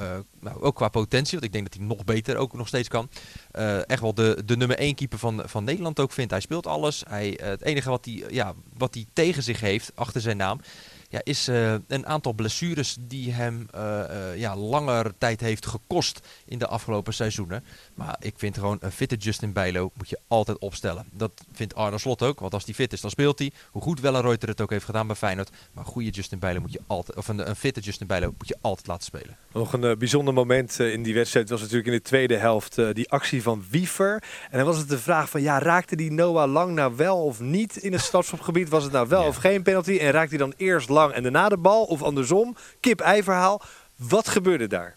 uh, 0.00 0.18
nou, 0.40 0.60
ook 0.60 0.74
qua 0.74 0.88
potentie, 0.88 1.32
want 1.32 1.44
ik 1.44 1.52
denk 1.52 1.64
dat 1.64 1.74
hij 1.74 1.86
nog 1.86 2.04
beter 2.04 2.36
ook 2.36 2.52
nog 2.52 2.68
steeds 2.68 2.88
kan. 2.88 3.08
eh, 3.50 3.88
echt 3.88 4.00
wel 4.00 4.14
de, 4.14 4.42
de 4.44 4.56
nummer 4.56 4.78
1 4.78 4.94
keeper 4.94 5.18
van, 5.18 5.42
van 5.44 5.64
Nederland 5.64 6.00
ook 6.00 6.12
vindt. 6.12 6.30
Hij 6.30 6.40
speelt 6.40 6.66
alles. 6.66 7.02
Hij, 7.08 7.38
het 7.42 7.62
enige 7.62 7.90
wat 7.90 8.04
hij, 8.04 8.24
ja, 8.30 8.54
wat 8.76 8.94
hij 8.94 9.06
tegen 9.12 9.42
zich 9.42 9.60
heeft 9.60 9.92
achter 9.94 10.20
zijn 10.20 10.36
naam. 10.36 10.60
Ja, 11.12 11.20
is 11.22 11.48
uh, 11.48 11.74
een 11.86 12.06
aantal 12.06 12.32
blessures 12.32 12.96
die 13.00 13.32
hem 13.32 13.66
uh, 13.74 14.02
ja, 14.36 14.56
langer 14.56 15.12
tijd 15.18 15.40
heeft 15.40 15.66
gekost 15.66 16.20
in 16.46 16.58
de 16.58 16.66
afgelopen 16.66 17.14
seizoenen. 17.14 17.64
Maar 17.94 18.16
ik 18.20 18.34
vind 18.36 18.58
gewoon 18.58 18.76
een 18.80 18.92
fitte 18.92 19.16
Justin 19.16 19.52
Bijlo 19.52 19.90
moet 19.94 20.08
je 20.08 20.18
altijd 20.28 20.58
opstellen. 20.58 21.06
Dat 21.12 21.32
vindt 21.52 21.74
Arne 21.74 21.98
Slot 21.98 22.22
ook, 22.22 22.40
want 22.40 22.54
als 22.54 22.64
hij 22.64 22.74
fit 22.74 22.92
is 22.92 23.00
dan 23.00 23.10
speelt 23.10 23.38
hij. 23.38 23.52
Hoe 23.70 23.82
goed 23.82 24.00
Wellenreuter 24.00 24.48
het 24.48 24.60
ook 24.60 24.70
heeft 24.70 24.84
gedaan 24.84 25.06
bij 25.06 25.16
Feyenoord. 25.16 25.50
Maar 25.72 25.84
een 25.84 25.90
goede 25.90 26.10
Justin 26.10 26.38
Bijlo 26.38 26.60
moet 26.60 26.72
je 26.72 26.80
altijd, 26.86 27.18
of 27.18 27.28
een, 27.28 27.48
een 27.48 27.56
fitte 27.56 27.80
Justin 27.80 28.06
Bijlo 28.06 28.34
moet 28.38 28.48
je 28.48 28.56
altijd 28.60 28.86
laten 28.86 29.04
spelen. 29.04 29.36
Nog 29.52 29.72
een 29.72 29.98
bijzonder 29.98 30.34
moment 30.34 30.78
in 30.78 31.02
die 31.02 31.14
wedstrijd 31.14 31.48
was 31.48 31.60
natuurlijk 31.60 31.88
in 31.88 31.94
de 31.94 32.02
tweede 32.02 32.36
helft 32.36 32.74
die 32.92 33.10
actie 33.10 33.42
van 33.42 33.64
Wiever. 33.70 34.22
En 34.50 34.58
dan 34.58 34.66
was 34.66 34.78
het 34.78 34.88
de 34.88 34.98
vraag 34.98 35.30
van 35.30 35.42
ja, 35.42 35.58
raakte 35.58 35.96
die 35.96 36.12
Noah 36.12 36.50
Lang 36.50 36.74
nou 36.74 36.96
wel 36.96 37.24
of 37.24 37.40
niet 37.40 37.76
in 37.76 37.92
het 37.92 38.00
strafschopgebied? 38.10 38.68
Was 38.68 38.82
het 38.82 38.92
nou 38.92 39.08
wel 39.08 39.22
ja. 39.22 39.28
of 39.28 39.36
geen 39.36 39.62
penalty? 39.62 39.96
En 39.96 40.10
raakte 40.10 40.36
hij 40.36 40.38
dan 40.38 40.54
eerst 40.56 40.88
lang 40.88 40.99
en 41.08 41.22
daarna 41.22 41.48
de 41.48 41.56
bal 41.56 41.84
of 41.84 42.02
andersom. 42.02 42.56
Kip-ei 42.80 43.22
verhaal. 43.22 43.62
Wat 43.96 44.28
gebeurde 44.28 44.66
daar? 44.66 44.96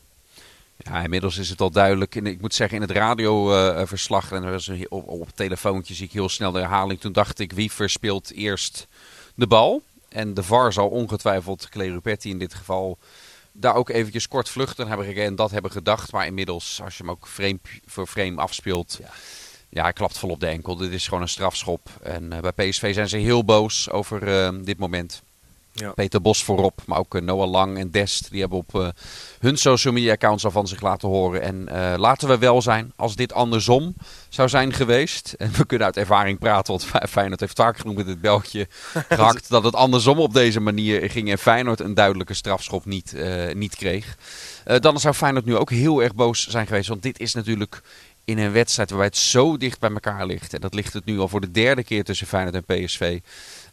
Ja, 0.77 1.01
inmiddels 1.01 1.37
is 1.37 1.49
het 1.49 1.61
al 1.61 1.71
duidelijk. 1.71 2.15
Ik 2.15 2.41
moet 2.41 2.53
zeggen, 2.53 2.75
in 2.75 2.81
het 2.81 2.91
radioverslag 2.91 4.31
uh, 4.31 4.37
en 4.37 4.43
er 4.43 4.51
was 4.51 4.67
een, 4.67 4.85
op, 4.89 5.07
op 5.07 5.25
het 5.25 5.35
telefoontje 5.35 5.93
zie 5.93 6.05
ik 6.05 6.11
heel 6.11 6.29
snel 6.29 6.51
de 6.51 6.59
herhaling. 6.59 6.99
Toen 6.99 7.11
dacht 7.11 7.39
ik, 7.39 7.51
Wiever 7.51 7.89
speelt 7.89 8.31
eerst 8.31 8.87
de 9.35 9.47
bal. 9.47 9.81
En 10.09 10.33
de 10.33 10.43
VAR 10.43 10.73
zal 10.73 10.89
ongetwijfeld, 10.89 11.69
Klerupetti 11.69 12.29
in 12.29 12.39
dit 12.39 12.53
geval, 12.53 12.97
daar 13.51 13.75
ook 13.75 13.89
eventjes 13.89 14.27
kort 14.27 14.49
vluchten 14.49 14.87
hebben 14.87 15.15
en 15.15 15.35
dat 15.35 15.51
hebben 15.51 15.71
gedacht. 15.71 16.11
Maar 16.11 16.25
inmiddels, 16.25 16.81
als 16.83 16.97
je 16.97 17.03
hem 17.03 17.11
ook 17.11 17.27
frame 17.27 17.59
voor 17.85 18.07
frame 18.07 18.41
afspeelt, 18.41 18.97
ja. 18.99 19.09
ja, 19.69 19.83
hij 19.83 19.93
klapt 19.93 20.17
vol 20.17 20.29
op 20.29 20.39
de 20.39 20.47
enkel. 20.47 20.75
Dit 20.75 20.91
is 20.91 21.05
gewoon 21.05 21.21
een 21.21 21.29
strafschop. 21.29 21.89
En 22.01 22.23
uh, 22.33 22.51
bij 22.51 22.69
PSV 22.69 22.93
zijn 22.93 23.09
ze 23.09 23.17
heel 23.17 23.45
boos 23.45 23.89
over 23.89 24.27
uh, 24.27 24.63
dit 24.63 24.77
moment. 24.77 25.21
Ja. 25.75 25.91
Peter 25.91 26.21
Bos 26.21 26.43
voorop, 26.43 26.81
maar 26.85 26.97
ook 26.97 27.15
uh, 27.15 27.21
Noah 27.21 27.49
Lang 27.49 27.77
en 27.77 27.91
Dest. 27.91 28.31
Die 28.31 28.39
hebben 28.39 28.57
op 28.57 28.75
uh, 28.75 28.87
hun 29.39 29.57
social 29.57 29.93
media 29.93 30.11
accounts 30.11 30.45
al 30.45 30.51
van 30.51 30.67
zich 30.67 30.81
laten 30.81 31.09
horen. 31.09 31.41
En 31.41 31.69
uh, 31.71 31.93
laten 31.97 32.27
we 32.27 32.37
wel 32.37 32.61
zijn, 32.61 32.93
als 32.95 33.15
dit 33.15 33.33
andersom 33.33 33.95
zou 34.29 34.49
zijn 34.49 34.73
geweest. 34.73 35.33
En 35.43 35.51
we 35.51 35.65
kunnen 35.65 35.87
uit 35.87 35.97
ervaring 35.97 36.39
praten, 36.39 36.73
want 36.73 37.09
Feyenoord 37.09 37.39
heeft 37.39 37.55
vaak 37.55 37.77
genoeg 37.77 37.95
met 37.95 38.07
het 38.07 38.21
beltje 38.21 38.67
gehakt. 39.09 39.49
dat 39.49 39.63
het 39.63 39.75
andersom 39.75 40.19
op 40.19 40.33
deze 40.33 40.59
manier 40.59 41.09
ging 41.09 41.29
en 41.29 41.37
Feyenoord 41.37 41.79
een 41.79 41.93
duidelijke 41.93 42.33
strafschop 42.33 42.85
niet, 42.85 43.15
niet 43.53 43.75
kreeg. 43.75 44.17
dan 44.79 44.99
zou 44.99 45.13
Feyenoord 45.13 45.45
nu 45.45 45.55
ook 45.57 45.69
heel 45.69 46.03
erg 46.03 46.15
boos 46.15 46.47
zijn 46.47 46.67
geweest. 46.67 46.87
Want 46.87 47.01
dit 47.01 47.19
is 47.19 47.33
natuurlijk 47.33 47.81
in 48.25 48.37
een 48.37 48.51
wedstrijd 48.51 48.89
waarbij 48.89 49.07
het 49.07 49.17
zo 49.17 49.57
dicht 49.57 49.79
bij 49.79 49.89
elkaar 49.89 50.25
ligt. 50.25 50.53
En 50.53 50.61
dat 50.61 50.73
ligt 50.73 50.93
het 50.93 51.05
nu 51.05 51.19
al 51.19 51.27
voor 51.27 51.41
de 51.41 51.51
derde 51.51 51.83
keer 51.83 52.03
tussen 52.03 52.27
Feyenoord 52.27 52.55
en 52.55 52.85
PSV. 52.85 53.19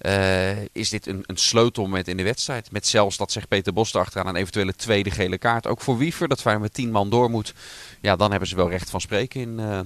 Uh, 0.00 0.64
is 0.72 0.90
dit 0.90 1.06
een, 1.06 1.22
een 1.26 1.36
sleutelmoment 1.36 2.08
in 2.08 2.16
de 2.16 2.22
wedstrijd. 2.22 2.72
Met 2.72 2.86
zelfs, 2.86 3.16
dat 3.16 3.32
zegt 3.32 3.48
Peter 3.48 3.72
Bos 3.72 3.94
achteraan, 3.94 4.26
een 4.26 4.36
eventuele 4.36 4.74
tweede 4.74 5.10
gele 5.10 5.38
kaart. 5.38 5.66
Ook 5.66 5.80
voor 5.80 5.98
Wiever, 5.98 6.28
dat 6.28 6.40
Feyenoord 6.40 6.64
met 6.64 6.74
tien 6.74 6.90
man 6.90 7.10
door 7.10 7.30
moet. 7.30 7.54
Ja, 8.00 8.16
dan 8.16 8.30
hebben 8.30 8.48
ze 8.48 8.56
wel 8.56 8.70
recht 8.70 8.90
van 8.90 9.00
spreken 9.00 9.40
in, 9.40 9.58
uh, 9.58 9.80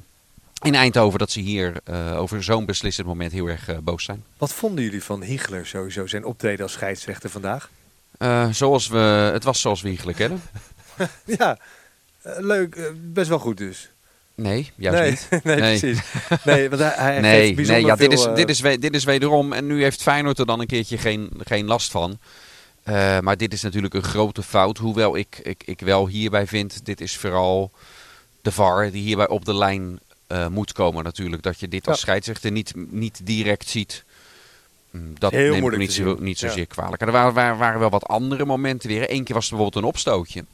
in 0.62 0.74
Eindhoven. 0.74 1.18
Dat 1.18 1.30
ze 1.30 1.40
hier 1.40 1.80
uh, 1.90 2.20
over 2.20 2.42
zo'n 2.44 2.66
beslissend 2.66 3.06
moment 3.06 3.32
heel 3.32 3.46
erg 3.46 3.82
boos 3.82 4.04
zijn. 4.04 4.24
Wat 4.38 4.52
vonden 4.52 4.84
jullie 4.84 5.02
van 5.02 5.22
Hiegler 5.22 5.66
sowieso, 5.66 6.06
zijn 6.06 6.24
optreden 6.24 6.62
als 6.62 6.72
scheidsrechter 6.72 7.30
vandaag? 7.30 7.70
zoals 8.50 8.88
we, 8.88 8.98
het 9.32 9.44
was 9.44 9.60
zoals 9.60 9.82
we 9.82 9.88
Hiegler 9.88 10.14
kennen. 10.14 10.42
ja, 11.38 11.58
leuk. 12.22 12.92
best 13.12 13.28
wel 13.28 13.38
goed 13.38 13.56
dus. 13.56 13.93
Nee, 14.34 14.70
juist 14.76 15.00
nee, 15.00 15.10
niet. 15.10 15.28
Nee, 15.44 15.56
nee, 15.56 15.78
precies. 15.78 16.00
Nee, 16.44 16.68
want 16.68 16.82
hij, 16.82 16.92
hij 16.96 17.20
nee, 17.30 17.54
nee 17.54 17.84
ja, 17.84 17.96
dit, 17.96 18.12
is, 18.12 18.26
dit, 18.34 18.48
is, 18.48 18.60
dit 18.60 18.94
is 18.94 19.04
wederom. 19.04 19.52
En 19.52 19.66
nu 19.66 19.82
heeft 19.82 20.02
Feyenoord 20.02 20.38
er 20.38 20.46
dan 20.46 20.60
een 20.60 20.66
keertje 20.66 20.98
geen, 20.98 21.30
geen 21.44 21.66
last 21.66 21.90
van. 21.90 22.18
Uh, 22.88 23.18
maar 23.20 23.36
dit 23.36 23.52
is 23.52 23.62
natuurlijk 23.62 23.94
een 23.94 24.02
grote 24.02 24.42
fout. 24.42 24.78
Hoewel 24.78 25.16
ik, 25.16 25.40
ik, 25.42 25.62
ik 25.64 25.80
wel 25.80 26.08
hierbij 26.08 26.46
vind, 26.46 26.84
dit 26.84 27.00
is 27.00 27.16
vooral 27.16 27.70
de 28.42 28.52
VAR 28.52 28.90
die 28.90 29.02
hierbij 29.02 29.28
op 29.28 29.44
de 29.44 29.54
lijn 29.54 30.00
uh, 30.28 30.48
moet 30.48 30.72
komen 30.72 31.04
natuurlijk. 31.04 31.42
Dat 31.42 31.60
je 31.60 31.68
dit 31.68 31.88
als 31.88 31.96
ja. 31.96 32.02
scheidsrechter 32.02 32.50
niet, 32.50 32.72
niet 32.90 33.20
direct 33.26 33.68
ziet. 33.68 34.04
Dat 35.18 35.32
Heel 35.32 35.52
neem 35.52 35.72
ik 35.72 35.78
niet, 35.78 35.92
zo, 35.92 36.16
niet 36.20 36.38
zozeer 36.38 36.58
ja. 36.58 36.64
kwalijk. 36.64 37.00
En 37.00 37.06
er 37.06 37.12
waren, 37.12 37.34
waren, 37.34 37.58
waren 37.58 37.80
wel 37.80 37.90
wat 37.90 38.06
andere 38.06 38.44
momenten 38.44 38.88
weer. 38.88 39.10
Eén 39.10 39.24
keer 39.24 39.34
was 39.34 39.44
er 39.44 39.56
bijvoorbeeld 39.56 39.84
een 39.84 39.90
opstootje. 39.90 40.44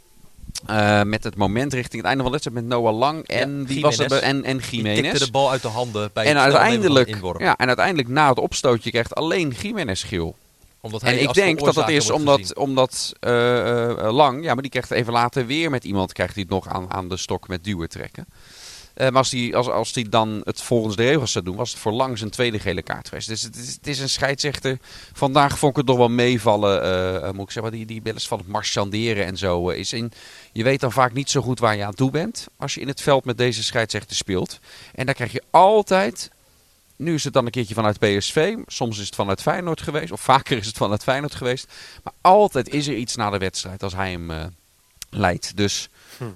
Eh, 0.67 1.03
met 1.03 1.25
het 1.25 1.37
moment 1.37 1.73
richting 1.73 1.97
het 2.03 2.05
einde 2.05 2.23
van 2.23 2.33
de 2.33 2.39
wedstrijd 2.39 2.67
met 2.69 2.79
Noah 2.79 2.99
Lang 2.99 3.27
en 3.27 3.59
Ja, 3.59 3.67
wie 3.67 3.81
was 3.81 3.97
bij- 3.97 4.21
en, 4.21 4.45
en 4.45 4.57
Die 4.57 4.67
tikte 4.67 4.77
Jiménez. 4.77 5.19
de 5.19 5.31
bal 5.31 5.51
uit 5.51 5.63
de 5.63 5.69
handen 5.69 6.11
bij 6.13 6.25
En 6.25 6.37
het 6.37 6.45
uiteindelijk, 6.45 7.17
ja, 7.39 7.57
en 7.57 7.67
uiteindelijk 7.67 8.09
na 8.09 8.29
het 8.29 8.39
opstootje 8.39 8.91
krijgt 8.91 9.15
alleen 9.15 9.49
Jiménez 9.63 10.05
geel. 10.07 10.37
Omdat 10.81 11.01
hij 11.01 11.13
En 11.13 11.23
ik 11.23 11.35
denk 11.35 11.61
dat 11.65 11.75
dat 11.75 11.89
is 11.89 12.11
omdat, 12.11 12.55
omdat 12.55 13.13
eh, 13.21 13.91
eh, 13.91 14.13
Lang, 14.13 14.45
ja, 14.45 14.53
maar 14.53 14.63
die 14.63 14.71
krijgt 14.71 14.91
even 14.91 15.13
later 15.13 15.47
weer 15.47 15.71
met 15.71 15.85
iemand 15.85 16.13
krijgt 16.13 16.35
hij 16.35 16.43
het 16.43 16.53
nog 16.53 16.69
aan, 16.69 16.93
aan 16.93 17.09
de 17.09 17.17
stok 17.17 17.49
met 17.49 17.65
duwen 17.65 17.89
trekken. 17.89 18.27
Eh, 19.01 19.07
maar 19.07 19.17
als 19.17 19.31
hij 19.31 19.55
als, 19.55 19.69
als 19.69 19.93
die 19.93 20.09
dan 20.09 20.41
het 20.45 20.63
volgens 20.63 20.97
de 20.97 21.03
regels 21.03 21.33
zou 21.33 21.45
doen, 21.45 21.57
was 21.57 21.71
het 21.71 21.81
voor 21.81 21.93
Lang 21.93 22.19
zijn 22.19 22.31
tweede 22.31 22.59
gele 22.59 22.83
kaart 22.83 23.09
geweest. 23.09 23.29
Dus 23.29 23.43
het 23.43 23.57
is, 23.57 23.75
het 23.75 23.87
is 23.87 23.99
een 23.99 24.09
scheidsrechter. 24.09 24.79
Vandaag 25.13 25.59
vond 25.59 25.71
ik 25.71 25.77
het 25.77 25.87
nog 25.87 25.97
wel 25.97 26.09
meevallen, 26.09 26.83
eh, 26.83 27.17
eh, 27.17 27.35
moet 27.35 27.45
ik 27.45 27.51
zeggen, 27.51 27.73
die, 27.73 27.87
die 27.87 28.03
wel 28.03 28.13
eens 28.13 28.29
van 28.29 28.39
het 28.39 28.47
marchanderen 28.47 29.27
en 29.27 29.37
zo 29.37 29.69
is 29.69 29.93
in. 29.93 30.13
Je 30.53 30.63
weet 30.63 30.81
dan 30.81 30.93
vaak 30.93 31.13
niet 31.13 31.31
zo 31.31 31.41
goed 31.41 31.59
waar 31.59 31.77
je 31.77 31.85
aan 31.85 31.95
toe 31.95 32.11
bent 32.11 32.47
als 32.57 32.75
je 32.75 32.81
in 32.81 32.89
het 32.89 33.01
veld 33.01 33.25
met 33.25 33.39
deze 33.39 33.63
scheidsrechter 33.63 34.17
speelt. 34.17 34.59
En 34.95 35.07
daar 35.07 35.15
krijg 35.15 35.33
je 35.33 35.43
altijd 35.51 36.31
nu 36.97 37.15
is 37.15 37.25
het 37.25 37.33
dan 37.33 37.45
een 37.45 37.51
keertje 37.51 37.75
vanuit 37.75 37.99
PSV. 37.99 38.57
Soms 38.67 38.99
is 38.99 39.07
het 39.07 39.15
vanuit 39.15 39.43
Feyenoord 39.43 39.81
geweest. 39.81 40.13
Of 40.13 40.21
vaker 40.21 40.57
is 40.57 40.67
het 40.67 40.77
vanuit 40.77 41.03
Feyenoord 41.03 41.35
geweest. 41.35 41.73
Maar 42.03 42.13
altijd 42.21 42.69
is 42.69 42.87
er 42.87 42.97
iets 42.97 43.17
na 43.17 43.31
de 43.31 43.39
wedstrijd 43.39 43.83
als 43.83 43.95
hij 43.95 44.11
hem 44.11 44.53
leidt. 45.11 45.57
Dus 45.57 45.89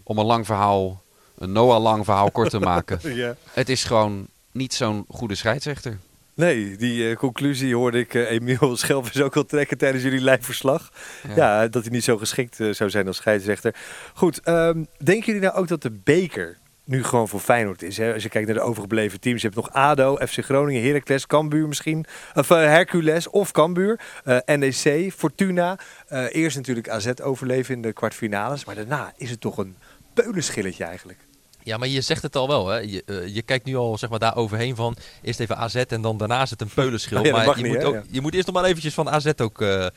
om 0.03 0.19
een 0.19 0.25
lang 0.25 0.47
verhaal, 0.47 1.03
een 1.39 1.53
Noah 1.53 1.83
lang 1.83 2.05
verhaal 2.05 2.31
kort 2.31 2.51
te 2.51 2.59
maken. 2.59 2.99
Ja. 3.15 3.37
Het 3.53 3.69
is 3.69 3.85
gewoon 3.85 4.27
niet 4.53 4.75
zo'n 4.75 5.05
goede 5.09 5.35
scheidsrechter. 5.35 5.99
Nee, 6.35 6.77
die 6.77 7.11
eh, 7.11 7.17
conclusie 7.17 7.75
hoorde 7.75 7.99
ik 7.99 8.15
eh, 8.15 8.31
Emiel 8.31 8.77
Schelvis 8.77 9.21
ook 9.21 9.37
al 9.37 9.45
trekken 9.45 9.79
tijdens 9.79 10.03
jullie 10.03 10.21
lijfverslag. 10.21 10.93
Ja, 11.37 11.69
dat 11.69 11.83
hij 11.83 11.93
niet 11.93 12.05
zo 12.05 12.17
geschikt 12.17 12.61
eh, 12.61 12.71
zou 12.71 12.91
zijn 12.91 13.07
als 13.07 13.17
scheidsrechter. 13.17 13.75
Goed, 14.15 14.41
ehm, 14.41 14.85
denken 14.99 15.27
jullie 15.27 15.41
nou 15.41 15.55
ook 15.55 15.69
dat 15.69 15.83
de 15.83 15.91
beker 15.91 16.57
nu 16.85 17.05
gewoon 17.05 17.29
voor 17.29 17.41
Feyenoord 17.41 17.83
is? 17.83 17.97
Hè? 17.97 18.13
Als 18.13 18.23
je 18.23 18.29
kijkt 18.29 18.47
naar 18.47 18.57
de 18.57 18.63
overgebleven 18.63 19.21
teams. 19.21 19.41
Je 19.41 19.49
hebt 19.49 19.61
nog 19.61 19.73
ADO, 19.73 20.17
FC 20.17 20.45
Groningen, 20.45 20.83
Heracles, 20.83 21.27
Cambuur 21.27 21.69
misschien. 21.69 22.05
Of 22.35 22.49
Hercules 22.49 23.29
of 23.29 23.51
Cambuur. 23.51 24.01
NEC, 24.47 25.13
Fortuna. 25.13 25.79
Eerst 26.09 26.57
natuurlijk 26.57 26.89
AZ 26.89 27.11
overleven 27.23 27.75
in 27.75 27.83
de 27.83 27.93
kwartfinales. 27.93 28.65
Maar 28.65 28.75
daarna 28.75 29.13
is 29.17 29.31
het 29.31 29.41
toch 29.41 29.59
een 29.59 29.77
peulenschilletje 30.15 30.85
eigenlijk. 30.85 31.19
Ja, 31.65 31.77
maar 31.77 31.89
je 31.89 32.01
zegt 32.01 32.23
het 32.23 32.37
al 32.37 32.49
wel, 32.49 32.69
hè. 32.69 32.79
Je, 32.79 33.03
eh, 33.07 33.35
je 33.35 33.43
kijkt 33.43 33.65
nu 33.65 33.77
al 33.77 33.99
zeg 33.99 34.11
maar, 34.11 34.19
daar 34.19 34.37
overheen 34.37 34.77
van 34.77 34.97
eerst 35.23 35.41
even 35.41 35.57
AZ 35.57 35.75
en 35.75 36.03
dan 36.03 36.17
daarna 36.17 36.43
is 36.43 36.51
het 36.51 36.61
een 36.61 36.71
peulenschil. 36.75 37.19
Oh 37.19 37.25
ja, 37.27 37.33
maar 37.33 37.57
je, 37.57 37.63
niet, 37.63 37.73
moet 37.73 37.83
hè? 37.83 37.87
ook, 37.87 37.95
Ja. 37.95 38.03
je 38.11 38.21
moet 38.21 38.35
eerst 38.35 38.47
nog 38.47 38.55
maar 38.55 38.65
eventjes 38.65 38.95
van 38.95 39.11
AZ 39.11 39.31
ook 39.37 39.61
eh, 39.61 39.87
eh, 39.87 39.91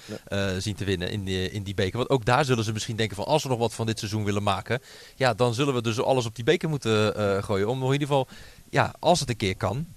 zien 0.58 0.76
te 0.76 0.86
winnen 0.86 1.12
in 1.12 1.24
die, 1.24 1.52
in 1.52 1.64
die 1.64 1.74
beker. 1.74 1.98
Want 1.98 2.10
ook 2.10 2.26
daar 2.26 2.46
zullen 2.46 2.64
ze 2.64 2.74
misschien 2.74 2.96
denken 2.96 3.16
van 3.16 3.26
als 3.26 3.44
we 3.44 3.50
nog 3.50 3.58
wat 3.60 3.74
van 3.74 3.86
dit 3.86 4.00
seizoen 4.00 4.24
willen 4.24 4.44
maken, 4.44 4.82
ja, 5.16 5.34
dan 5.34 5.54
zullen 5.54 5.74
we 5.74 5.82
dus 5.82 6.02
alles 6.02 6.26
op 6.26 6.36
die 6.36 6.44
beker 6.44 6.70
moeten 6.70 7.14
gooien. 7.44 7.68
Om 7.68 7.84
in 7.84 7.92
ieder 7.92 8.08
geval, 8.08 8.28
ja, 8.70 8.94
als 9.00 9.20
het 9.20 9.30
een 9.30 9.36
keer 9.36 9.56
kan, 9.58 9.88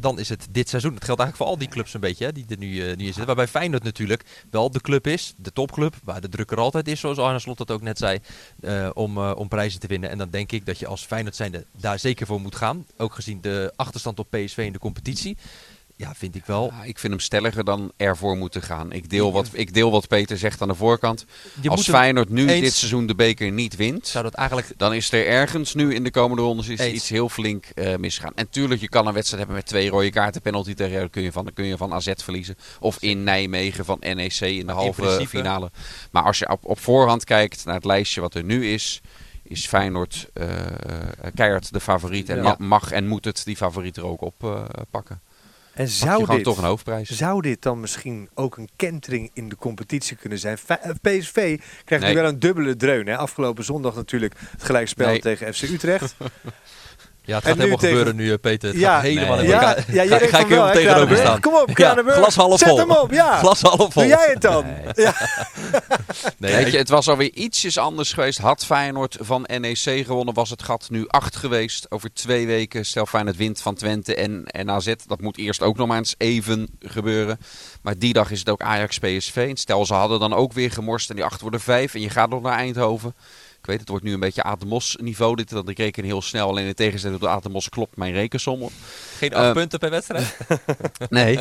dan 0.00 0.18
is 0.18 0.28
het 0.28 0.46
dit 0.50 0.68
seizoen. 0.68 0.94
Het 0.94 1.04
geldt 1.04 1.20
eigenlijk 1.20 1.50
voor 1.50 1.58
al 1.58 1.66
die 1.66 1.74
clubs 1.74 1.94
een 1.94 2.00
beetje 2.00 2.24
hè, 2.24 2.32
die 2.32 2.44
er 2.48 2.58
nu, 2.58 2.80
eh, 2.80 2.86
nu 2.86 2.90
in 2.90 3.04
zitten. 3.04 3.26
Waarbij 3.26 3.48
Feyenoord 3.48 3.82
natuurlijk 3.82 4.24
wel 4.50 4.70
de 4.70 4.80
club 4.80 5.06
is, 5.06 5.34
de 5.36 5.52
topclub, 5.52 5.94
waar 6.04 6.20
de 6.20 6.28
druk 6.28 6.50
er 6.50 6.58
altijd 6.58 6.88
is, 6.88 7.00
zoals 7.00 7.18
Arne 7.18 7.38
Slot 7.38 7.58
dat 7.58 7.70
ook 7.70 7.82
net 7.82 7.98
zei, 7.98 8.18
eh, 8.60 8.90
om, 8.94 9.16
eh, 9.16 9.32
om 9.36 9.48
prijzen 9.48 9.80
te 9.80 9.86
winnen. 9.86 10.10
En 10.10 10.18
dan 10.18 10.30
denk 10.30 10.52
ik 10.52 10.66
dat 10.66 10.78
je 10.78 10.86
als 10.86 11.04
Feyenoord 11.04 11.36
zijnde 11.36 11.66
daar 11.80 11.98
zeker 11.98 12.26
voor 12.26 12.40
moet 12.40 12.54
gaan. 12.54 12.86
Ook 12.96 13.14
gezien 13.14 13.40
de 13.40 13.72
achterstand 13.76 14.18
op 14.18 14.30
PSV 14.30 14.58
in 14.58 14.72
de 14.72 14.78
competitie. 14.78 15.36
Ja, 16.00 16.14
vind 16.14 16.34
ik 16.34 16.44
wel. 16.46 16.72
Ja, 16.72 16.82
ik 16.84 16.98
vind 16.98 17.12
hem 17.12 17.22
stelliger 17.22 17.64
dan 17.64 17.92
ervoor 17.96 18.36
moeten 18.36 18.62
gaan. 18.62 18.92
Ik 18.92 19.10
deel 19.10 19.32
wat, 19.32 19.48
ik 19.52 19.74
deel 19.74 19.90
wat 19.90 20.08
Peter 20.08 20.38
zegt 20.38 20.62
aan 20.62 20.68
de 20.68 20.74
voorkant. 20.74 21.24
Je 21.60 21.70
als 21.70 21.88
Feyenoord 21.88 22.28
nu 22.28 22.48
eens- 22.48 22.60
dit 22.60 22.72
seizoen 22.74 23.06
de 23.06 23.14
beker 23.14 23.50
niet 23.52 23.76
wint, 23.76 24.06
Zou 24.06 24.24
dat 24.24 24.34
eigenlijk 24.34 24.72
dan 24.76 24.94
is 24.94 25.12
er 25.12 25.26
ergens 25.26 25.74
nu 25.74 25.94
in 25.94 26.04
de 26.04 26.10
komende 26.10 26.42
rondes 26.42 26.68
is 26.68 26.80
iets 26.86 27.08
heel 27.08 27.28
flink 27.28 27.64
eh, 27.74 27.96
misgaan. 27.96 28.32
En 28.34 28.48
tuurlijk, 28.50 28.80
je 28.80 28.88
kan 28.88 29.06
een 29.06 29.12
wedstrijd 29.14 29.38
hebben 29.42 29.56
met 29.62 29.66
twee 29.70 29.88
rode 29.90 30.10
kaarten, 30.10 30.40
penalty 30.42 30.74
tegen 30.74 31.10
kun 31.10 31.22
je 31.22 31.32
van, 31.32 31.44
dan 31.44 31.52
kun 31.52 31.64
je 31.64 31.76
van 31.76 31.92
AZ 31.92 32.12
verliezen. 32.16 32.56
Of 32.80 32.96
in 33.00 33.24
Nijmegen 33.24 33.84
van 33.84 33.96
NEC 34.00 34.40
in 34.40 34.58
de 34.58 34.64
Maar 34.64 34.74
halve 34.74 35.26
finale. 35.28 35.70
Maar 36.10 36.22
als 36.22 36.38
je 36.38 36.48
op, 36.50 36.64
op 36.64 36.78
voorhand 36.78 37.24
kijkt 37.24 37.64
naar 37.64 37.74
het 37.74 37.84
lijstje 37.84 38.20
wat 38.20 38.34
er 38.34 38.44
nu 38.44 38.66
is, 38.72 39.00
is 39.42 39.66
Feyenoord 39.66 40.28
eh, 40.32 40.46
keihard 41.34 41.72
de 41.72 41.80
favoriet. 41.80 42.28
En 42.28 42.42
Ja. 42.42 42.56
mag 42.58 42.92
en 42.92 43.06
moet 43.08 43.24
het 43.24 43.44
die 43.44 43.56
favoriet 43.56 43.96
er 43.96 44.06
ook 44.06 44.20
op 44.22 44.68
pakken. 44.90 45.20
En 45.74 45.88
zou 45.88 46.26
dit, 46.26 46.44
toch 46.44 46.58
een 46.58 46.64
hoofdprijs. 46.64 47.10
zou 47.10 47.42
dit 47.42 47.62
dan 47.62 47.80
misschien 47.80 48.28
ook 48.34 48.56
een 48.56 48.68
kentering 48.76 49.30
in 49.34 49.48
de 49.48 49.56
competitie 49.56 50.16
kunnen 50.16 50.38
zijn? 50.38 50.58
Eh, 50.66 50.90
PSV 51.00 51.60
krijgt 51.84 52.04
Nee. 52.04 52.14
nu 52.14 52.20
wel 52.20 52.28
een 52.30 52.38
dubbele 52.38 52.76
dreun. 52.76 53.06
Hè? 53.06 53.16
Afgelopen 53.16 53.64
zondag 53.64 53.94
natuurlijk 53.94 54.34
het 54.50 54.62
gelijkspel 54.62 55.06
Nee. 55.06 55.20
tegen 55.20 55.54
FC 55.54 55.62
Utrecht. 55.62 56.14
Ja, 57.30 57.36
het 57.36 57.44
gaat 57.44 57.56
helemaal 57.56 57.78
tegen- 57.78 57.96
gebeuren 57.96 58.16
nu, 58.16 58.32
eh, 58.32 58.38
Peter. 58.40 58.68
Het 58.68 58.78
Ja, 58.78 58.94
gaat 58.94 59.02
helemaal 59.02 59.36
nee. 59.36 59.44
in 59.44 59.50
ja, 59.50 59.60
elkaar. 59.76 59.94
ja, 59.94 60.18
ga, 60.18 60.38
ik 60.38 60.46
helemaal 60.46 60.72
tegenover 60.72 61.16
staan. 61.16 61.40
Kom 61.40 61.54
op, 61.54 61.78
ja, 61.78 61.94
glas 62.06 62.34
half 62.34 62.58
Zet 62.58 62.68
vol. 62.68 62.78
hem 62.78 62.90
op, 62.90 63.12
ja. 63.12 63.38
Glas 63.42 63.60
half 63.60 63.76
vol. 63.92 64.02
Doe 64.02 64.06
jij 64.06 64.28
het 64.32 64.40
dan? 64.40 64.64
Nee. 64.64 65.04
Ja. 65.04 65.14
Nee, 66.38 66.54
Weet 66.54 66.72
je, 66.72 66.78
het 66.78 66.88
was 66.88 67.08
alweer 67.08 67.30
ietsjes 67.32 67.78
anders 67.78 68.12
geweest. 68.12 68.38
Had 68.38 68.64
Feyenoord 68.64 69.16
van 69.20 69.46
NEC 69.60 70.04
gewonnen, 70.06 70.34
was 70.34 70.50
het 70.50 70.62
gat 70.62 70.86
nu 70.90 71.04
8 71.08 71.36
geweest. 71.36 71.90
Over 71.90 72.12
twee 72.14 72.46
weken, 72.46 72.86
stel 72.86 73.06
Feyenoord 73.06 73.36
wint 73.36 73.62
van 73.62 73.74
Twente 73.74 74.14
en, 74.14 74.44
en 74.46 74.70
AZ. 74.70 74.92
Dat 75.06 75.20
moet 75.20 75.38
eerst 75.38 75.62
ook 75.62 75.76
nog 75.76 75.86
maar 75.86 75.96
eens 75.96 76.14
even 76.18 76.68
gebeuren. 76.80 77.38
Maar 77.82 77.98
die 77.98 78.12
dag 78.12 78.30
is 78.30 78.38
het 78.38 78.48
ook 78.48 78.60
Ajax-PSV. 78.62 79.46
En 79.50 79.56
Stel, 79.56 79.86
ze 79.86 79.94
hadden 79.94 80.20
dan 80.20 80.32
ook 80.34 80.52
weer 80.52 80.70
gemorst 80.70 81.10
en 81.10 81.16
die 81.16 81.24
8 81.24 81.40
worden 81.40 81.60
5. 81.60 81.94
En 81.94 82.00
je 82.00 82.10
gaat 82.10 82.30
nog 82.30 82.42
naar 82.42 82.56
Eindhoven. 82.58 83.14
Ik 83.60 83.66
weet, 83.66 83.80
het 83.80 83.88
wordt 83.88 84.04
nu 84.04 84.12
een 84.12 84.20
beetje 84.20 84.42
Atemos 84.42 84.96
niveau 85.00 85.36
dit. 85.36 85.48
Dat 85.48 85.68
ik 85.68 85.78
reken 85.78 86.04
heel 86.04 86.22
snel. 86.22 86.48
Alleen 86.48 86.66
in 86.66 86.74
tegenstelling 86.74 87.20
tot 87.20 87.28
Atemos 87.28 87.68
klopt 87.68 87.96
mijn 87.96 88.12
rekensom 88.12 88.62
op. 88.62 88.72
Geen 89.16 89.34
acht 89.34 89.46
Eh, 89.46 89.52
punten 89.52 89.78
per 89.78 89.90
wedstrijd? 89.90 90.36
Nee. 91.08 91.38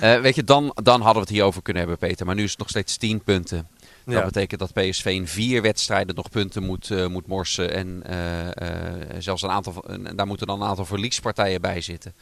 Eh, 0.00 0.20
weet 0.20 0.34
je, 0.34 0.44
dan, 0.44 0.70
dan 0.82 0.96
hadden 0.96 1.14
we 1.14 1.20
het 1.20 1.28
hierover 1.28 1.62
kunnen 1.62 1.82
hebben, 1.82 2.08
Peter. 2.08 2.26
Maar 2.26 2.34
nu 2.34 2.42
is 2.42 2.50
het 2.50 2.58
nog 2.58 2.68
steeds 2.68 2.96
10 2.96 3.22
punten. 3.22 3.68
Dat 4.04 4.24
betekent 4.24 4.60
dat 4.60 4.72
PSV 4.72 5.04
in 5.04 5.28
vier 5.28 5.62
wedstrijden 5.62 6.14
nog 6.14 6.30
punten 6.30 6.62
moet, 6.62 6.90
eh, 6.90 7.06
moet 7.06 7.26
morsen. 7.26 7.72
En 7.72 8.02
eh, 8.02 9.16
zelfs 9.18 9.42
een 9.42 9.50
aantal, 9.50 9.84
daar 10.14 10.26
moeten 10.26 10.46
dan 10.46 10.62
een 10.62 10.68
aantal 10.68 10.84
verliespartijen 10.84 11.60
bij 11.60 11.80
zitten. 11.80 12.14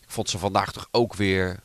Ik 0.00 0.10
vond 0.10 0.30
ze 0.30 0.38
vandaag 0.38 0.72
toch 0.72 0.88
ook 0.90 1.14
weer 1.14 1.60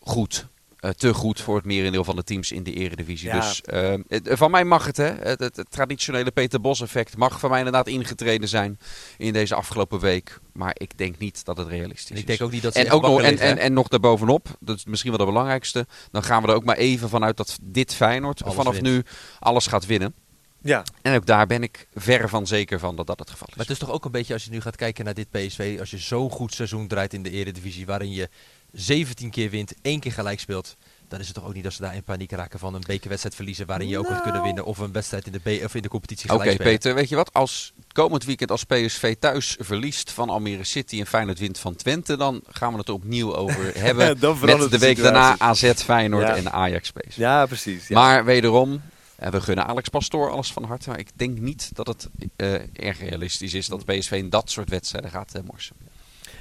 goed. 0.00 0.46
Eh, 0.82 0.90
te 0.90 1.14
goed 1.14 1.40
voor 1.40 1.56
het 1.56 1.64
merendeel 1.64 2.04
van 2.04 2.16
de 2.16 2.22
teams 2.24 2.52
in 2.52 2.62
de 2.62 2.72
eredivisie. 2.72 3.28
Ja. 3.28 3.40
Dus 3.40 3.60
eh, 3.62 3.94
het- 4.08 4.28
van 4.32 4.50
mij 4.50 4.64
mag 4.64 4.86
het, 4.86 4.96
hè. 4.96 5.04
Het, 5.14 5.40
het, 5.40 5.56
het 5.56 5.70
traditionele 5.70 6.30
Peter 6.30 6.60
Bos 6.60 6.80
effect 6.80 7.16
mag 7.16 7.40
van 7.40 7.48
mij 7.50 7.58
inderdaad 7.58 7.86
ingetreden 7.86 8.48
zijn 8.48 8.78
in 9.18 9.32
deze 9.32 9.54
afgelopen 9.54 10.00
week. 10.00 10.40
Maar 10.52 10.74
ik 10.78 10.98
denk 10.98 11.18
niet 11.18 11.44
dat 11.44 11.56
het 11.56 11.68
realistisch 11.68 12.08
En 12.10 12.14
is. 12.14 12.20
ik 12.20 12.26
denk 12.26 12.40
ook 12.42 12.50
niet 12.50 12.62
dat 12.62 12.72
ze 12.72 12.78
En, 12.84 12.90
ook 12.90 13.02
nog, 13.02 13.22
en, 13.22 13.58
en, 13.58 13.72
nog 13.72 13.88
daarbovenop, 13.88 14.48
dat 14.60 14.76
is 14.76 14.84
misschien 14.84 15.10
wel 15.10 15.20
de 15.20 15.26
belangrijkste. 15.32 15.86
Dan 16.10 16.22
gaan 16.22 16.42
we 16.42 16.48
er 16.48 16.54
ook 16.54 16.64
maar 16.64 16.76
even 16.76 17.08
vanuit 17.08 17.36
dat 17.36 17.58
dit 17.62 17.94
Feyenoord 17.94 18.42
Alles 18.42 18.54
vanaf 18.54 18.72
wint. 18.72 18.84
nu 18.86 19.02
alles 19.38 19.66
gaat 19.66 19.86
winnen. 19.86 20.14
ja. 20.62 20.82
En 21.02 21.14
ook 21.16 21.26
daar 21.26 21.46
ben 21.46 21.62
ik 21.62 21.86
ver 21.94 22.28
van 22.28 22.46
zeker 22.46 22.78
van 22.78 22.96
dat 22.96 23.06
dat 23.06 23.18
het 23.18 23.30
geval 23.30 23.46
is. 23.50 23.54
Maar 23.56 23.64
het 23.66 23.74
is 23.74 23.80
toch 23.80 23.90
ook 23.90 24.04
een 24.04 24.10
beetje 24.10 24.32
als 24.32 24.44
je 24.44 24.50
nu 24.50 24.60
gaat 24.60 24.76
kijken 24.76 25.04
naar 25.04 25.14
dit 25.14 25.30
PSV. 25.30 25.76
Als 25.80 25.90
je 25.90 25.98
zo'n 25.98 26.30
goed 26.30 26.54
seizoen 26.54 26.86
draait 26.88 27.14
in 27.14 27.22
de 27.22 27.30
Eredivisie. 27.30 27.86
Waarin 27.86 28.12
je 28.12 28.28
17 28.72 29.30
keer 29.30 29.50
wint, 29.50 29.74
één 29.82 30.00
keer 30.00 30.12
gelijk 30.12 30.40
speelt. 30.40 30.76
Dan 31.08 31.20
is 31.20 31.26
het 31.26 31.36
toch 31.36 31.46
ook 31.46 31.54
niet 31.54 31.64
dat 31.64 31.72
ze 31.72 31.82
daar 31.82 31.94
in 31.94 32.02
paniek 32.02 32.30
raken 32.30 32.58
van 32.58 32.74
een 32.74 32.82
bekerwedstrijd 32.86 33.34
verliezen. 33.34 33.66
Waarin 33.66 33.88
je 33.88 33.98
ook 33.98 34.08
had 34.08 34.22
kunnen 34.22 34.42
winnen. 34.42 34.64
Of 34.64 34.78
een 34.78 34.92
wedstrijd 34.92 35.26
in 35.26 35.32
de, 35.32 35.38
B 35.60 35.64
of 35.64 35.74
in 35.74 35.82
de 35.82 35.88
competitie 35.88 36.30
Oké 36.30 36.38
gelijk 36.38 36.54
spelen. 36.60 36.72
Peter, 36.72 36.94
weet 36.94 37.08
je 37.08 37.16
wat? 37.16 37.32
Als 37.32 37.72
komend 37.92 38.24
weekend 38.24 38.50
als 38.50 38.64
PSV 38.64 39.14
thuis 39.18 39.56
verliest 39.60 40.10
van 40.10 40.28
Almere 40.30 40.64
City 40.64 41.00
en 41.00 41.06
Feyenoord 41.06 41.38
wint 41.38 41.58
van 41.58 41.74
Twente, 41.76 42.16
dan 42.16 42.40
gaan 42.48 42.72
we 42.72 42.78
het 42.78 42.88
er 42.88 42.94
opnieuw 42.94 43.34
over 43.34 43.72
hebben. 43.84 44.06
Met 44.06 44.20
de 44.20 44.34
de 44.40 44.78
week 44.78 44.96
situatie. 44.96 45.02
daarna 45.02 45.38
AZ, 45.38 45.72
Feyenoord 45.72 46.26
Ja. 46.26 46.36
en 46.36 46.52
Ajax 46.52 46.90
PSV. 46.90 47.16
ja, 47.16 47.46
precies. 47.46 47.88
Ja. 47.88 48.00
Maar 48.00 48.24
wederom, 48.24 48.82
we 49.16 49.40
gunnen 49.40 49.66
Alex 49.66 49.88
Pastoor 49.88 50.30
alles 50.30 50.52
van 50.52 50.64
harte. 50.64 50.88
Maar 50.88 50.98
ik 50.98 51.10
denk 51.14 51.38
niet 51.38 51.70
dat 51.74 51.86
het 51.86 52.08
eh, 52.36 52.52
erg 52.86 53.00
realistisch 53.00 53.54
is 53.54 53.66
dat 53.66 53.84
PSV 53.84 54.10
in 54.12 54.30
dat 54.30 54.50
soort 54.50 54.68
wedstrijden 54.68 55.10
gaat 55.10 55.34
eh, 55.34 55.42
morsen. 55.42 55.76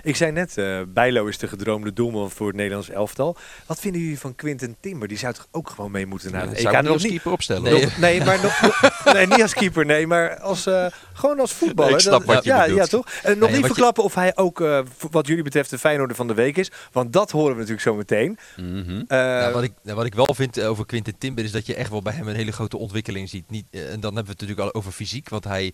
Ik 0.04 0.16
zei 0.16 0.32
net, 0.32 0.58
eh 0.58 0.80
Bijlo 0.88 1.26
is 1.26 1.38
de 1.38 1.48
gedroomde 1.48 1.94
doelman 1.94 2.32
voor 2.32 2.48
het 2.48 2.56
Nederlands 2.56 2.90
elftal. 2.90 3.38
Wat 3.66 3.80
vinden 3.80 4.02
jullie 4.02 4.20
van 4.20 4.36
Quinten 4.36 4.76
Timber? 4.80 5.08
Die 5.08 5.18
zou 5.18 5.34
toch 5.34 5.48
ook 5.52 5.70
gewoon 5.70 5.92
mee 5.92 6.06
moeten 6.06 6.32
naar 6.32 6.44
Ja, 6.44 6.50
het 6.50 6.60
zou 6.60 6.70
ik 6.70 6.76
niet 6.76 6.84
Nog 6.84 6.94
als 6.94 7.04
niet, 7.04 7.12
keeper 7.12 7.32
opstellen. 7.32 7.64
Nee. 7.64 7.82
nog- 7.84 7.98
nee, 7.98 8.24
maar 8.24 8.40
nog, 8.42 8.82
nee, 9.14 9.28
niet 9.28 9.42
als 9.42 9.54
keeper, 9.54 9.86
nee, 9.86 10.08
maar 10.08 10.40
als, 10.40 10.66
eh, 10.66 10.86
gewoon 11.14 11.40
als 11.40 11.54
voetballer. 11.54 11.94
Ik 11.94 12.00
snap 12.00 12.26
Dat- 12.26 12.36
wat 12.36 12.44
je 12.44 12.50
ja, 12.50 12.62
bedoelt. 12.62 12.80
ja, 12.80 12.86
toch? 12.86 13.06
En 13.24 13.32
nog 13.38 13.40
Nee, 13.50 13.58
niet 13.58 13.60
je- 13.60 13.66
verklappen 13.74 14.04
of 14.04 14.16
hij 14.16 14.38
ook, 14.38 14.62
eh, 14.62 14.80
wat 15.12 15.28
jullie 15.28 15.44
betreft, 15.44 15.70
de 15.70 15.78
Feyenoorder 15.78 16.16
van 16.16 16.28
de 16.28 16.34
week 16.34 16.58
is. 16.58 16.72
Want 16.92 17.14
dat 17.14 17.32
horen 17.32 17.52
we 17.52 17.56
natuurlijk 17.56 17.82
zo 17.82 17.96
meteen. 17.96 18.38
Mhm. 18.58 19.04
Nou, 19.08 19.54
wat, 19.54 19.64
ik, 19.64 19.72
nou, 19.84 19.96
wat 19.98 20.06
ik 20.06 20.16
wel 20.16 20.34
vind 20.36 20.62
over 20.62 20.86
Quinten 20.86 21.18
Timber 21.18 21.44
is 21.44 21.52
dat 21.52 21.66
je 21.66 21.76
echt 21.76 21.90
wel 21.90 22.02
bij 22.02 22.14
hem 22.14 22.28
een 22.28 22.36
hele 22.36 22.52
grote 22.52 22.78
ontwikkeling 22.78 23.30
ziet. 23.30 23.50
Niet, 23.50 23.66
en 23.72 23.80
dan 23.80 23.86
hebben 24.16 24.24
we 24.26 24.30
het 24.32 24.40
natuurlijk 24.42 24.60
al 24.60 24.74
over 24.74 24.92
fysiek, 24.92 25.30
want 25.30 25.44
hij 25.44 25.74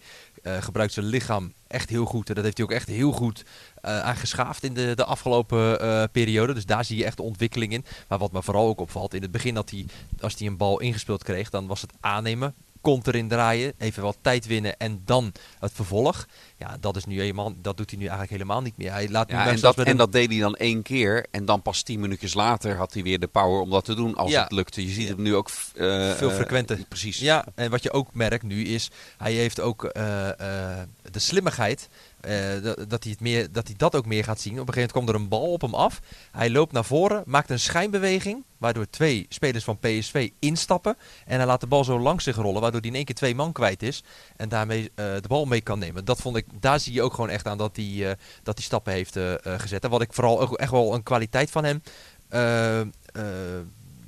gebruikt 0.60 0.94
zijn 0.94 1.06
lichaam 1.06 1.54
echt 1.68 1.90
heel 1.90 2.06
goed. 2.06 2.30
En 2.30 2.36
dat 2.36 2.44
heeft 2.44 2.58
hij 2.58 2.66
ook 2.66 2.72
echt 2.72 2.88
heel 2.88 3.12
goed 3.12 3.44
aangeschaafd 3.82 4.64
in 4.64 4.74
de, 4.74 4.96
de 4.96 5.06
afgelopen 5.06 5.80
eh, 5.80 6.04
periode. 6.12 6.54
Dus 6.54 6.66
daar 6.66 6.86
zie 6.86 6.98
je 6.98 7.06
echt 7.06 7.20
ontwikkeling 7.20 7.74
in. 7.74 7.86
Maar 8.08 8.18
wat 8.18 8.32
me 8.32 8.44
vooral 8.44 8.68
ook 8.68 8.80
opvalt, 8.80 9.14
in 9.14 9.22
het 9.22 9.32
begin 9.32 9.54
dat 9.54 9.70
hij, 9.70 9.86
als 10.22 10.36
hij 10.38 10.48
een 10.48 10.58
bal 10.58 10.80
ingespeeld 10.80 11.24
kreeg, 11.24 11.50
dan 11.50 11.68
was 11.68 11.82
het 11.82 11.94
aannemen. 12.00 12.54
Kont 12.82 13.08
erin 13.08 13.28
draaien, 13.28 13.74
even 13.78 14.04
wat 14.04 14.18
tijd 14.22 14.46
winnen 14.46 14.78
en 14.78 15.02
dan 15.06 15.32
het 15.60 15.72
vervolg. 15.74 16.28
Ja, 16.58 16.78
dat 16.80 16.96
is 16.96 17.06
nu 17.06 17.20
helemaal, 17.20 17.54
dat 17.62 17.78
doet 17.78 17.90
hij 17.90 18.00
nu 18.00 18.06
eigenlijk 18.06 18.34
helemaal 18.34 18.62
niet 18.62 18.78
meer. 18.78 18.92
Hij 18.92 19.10
laat 19.10 19.28
nu 19.28 19.34
Ja, 19.34 19.40
en, 19.40 19.46
mensen 19.46 19.64
dat, 19.66 19.68
als 19.68 19.76
met 19.76 19.86
en 19.86 19.92
een- 19.92 19.98
dat 19.98 20.12
deed 20.12 20.30
hij 20.30 20.40
dan 20.40 20.56
één 20.56 20.82
keer. 20.82 21.26
En 21.32 21.46
dan 21.46 21.62
pas 21.62 21.82
tien 21.82 22.00
minuutjes 22.00 22.34
later 22.34 22.76
had 22.76 22.94
hij 22.94 23.04
weer 23.04 23.20
de 23.20 23.28
power 23.28 23.60
om 23.62 23.70
dat 23.70 23.86
te 23.86 23.96
doen 23.96 24.16
als 24.16 24.32
Ja. 24.32 24.44
het 24.44 24.52
lukte. 24.52 24.84
Je 24.86 24.92
ziet 24.92 25.08
hem 25.08 25.22
nu 25.22 25.36
ook 25.36 25.48
eh, 25.48 26.12
Veel 26.16 26.30
eh, 26.30 26.36
frequenter. 26.36 26.80
precies. 26.90 27.20
Ja, 27.20 27.46
en 27.56 27.70
wat 27.70 27.84
je 27.84 27.92
ook 27.92 28.14
merkt 28.14 28.44
nu 28.44 28.64
is, 28.66 28.90
hij 29.18 29.34
heeft 29.34 29.60
ook 29.60 29.84
eh, 29.84 30.30
eh, 30.30 30.88
de 31.12 31.20
slimmigheid. 31.20 31.90
Eh, 32.28 32.74
dat, 32.88 33.04
hij 33.04 33.12
het 33.12 33.22
meer, 33.22 33.52
dat 33.52 33.68
hij 33.68 33.76
dat 33.78 33.96
ook 33.96 34.06
meer 34.06 34.24
gaat 34.24 34.40
zien. 34.40 34.60
Op 34.60 34.68
een 34.68 34.74
gegeven 34.74 34.96
moment 34.96 35.06
komt 35.06 35.10
er 35.10 35.16
een 35.16 35.42
bal 35.42 35.52
op 35.52 35.62
hem 35.62 35.74
af. 35.74 36.02
Hij 36.32 36.50
loopt 36.50 36.72
naar 36.72 36.86
voren, 36.86 37.24
maakt 37.26 37.50
een 37.50 37.60
schijnbeweging. 37.60 38.44
Waardoor 38.58 38.90
twee 38.90 39.26
spelers 39.30 39.64
van 39.64 39.80
PSV 39.80 40.30
instappen. 40.40 40.98
En 41.26 41.38
hij 41.38 41.46
laat 41.46 41.62
de 41.62 41.68
bal 41.68 41.84
zo 41.84 42.00
langs 42.00 42.24
zich 42.24 42.36
rollen. 42.36 42.62
Waardoor 42.62 42.80
hij 42.80 42.90
in 42.90 42.96
één 42.96 43.06
keer 43.06 43.16
twee 43.16 43.36
man 43.36 43.52
kwijt 43.52 43.84
is. 43.84 44.04
En 44.36 44.50
daarmee 44.50 44.92
eh, 44.96 45.06
de 45.22 45.28
bal 45.28 45.46
mee 45.46 45.62
kan 45.62 45.80
nemen. 45.80 46.06
Dat 46.06 46.22
vond 46.22 46.36
ik, 46.36 46.46
daar 46.60 46.80
zie 46.80 46.94
je 46.94 47.02
ook 47.02 47.14
gewoon 47.14 47.30
echt 47.30 47.48
aan 47.48 47.58
dat 47.58 47.76
hij, 47.76 48.10
eh, 48.10 48.16
dat 48.44 48.56
hij 48.56 48.64
stappen 48.64 48.94
heeft 48.94 49.20
gezet. 49.44 49.84
En 49.84 49.90
wat 49.90 50.02
ik 50.02 50.14
vooral 50.14 50.42
ook 50.42 50.58
echt 50.58 50.72
wel 50.72 50.94
een 50.94 51.04
kwaliteit 51.04 51.52
van 51.52 51.64
hem. 51.64 51.82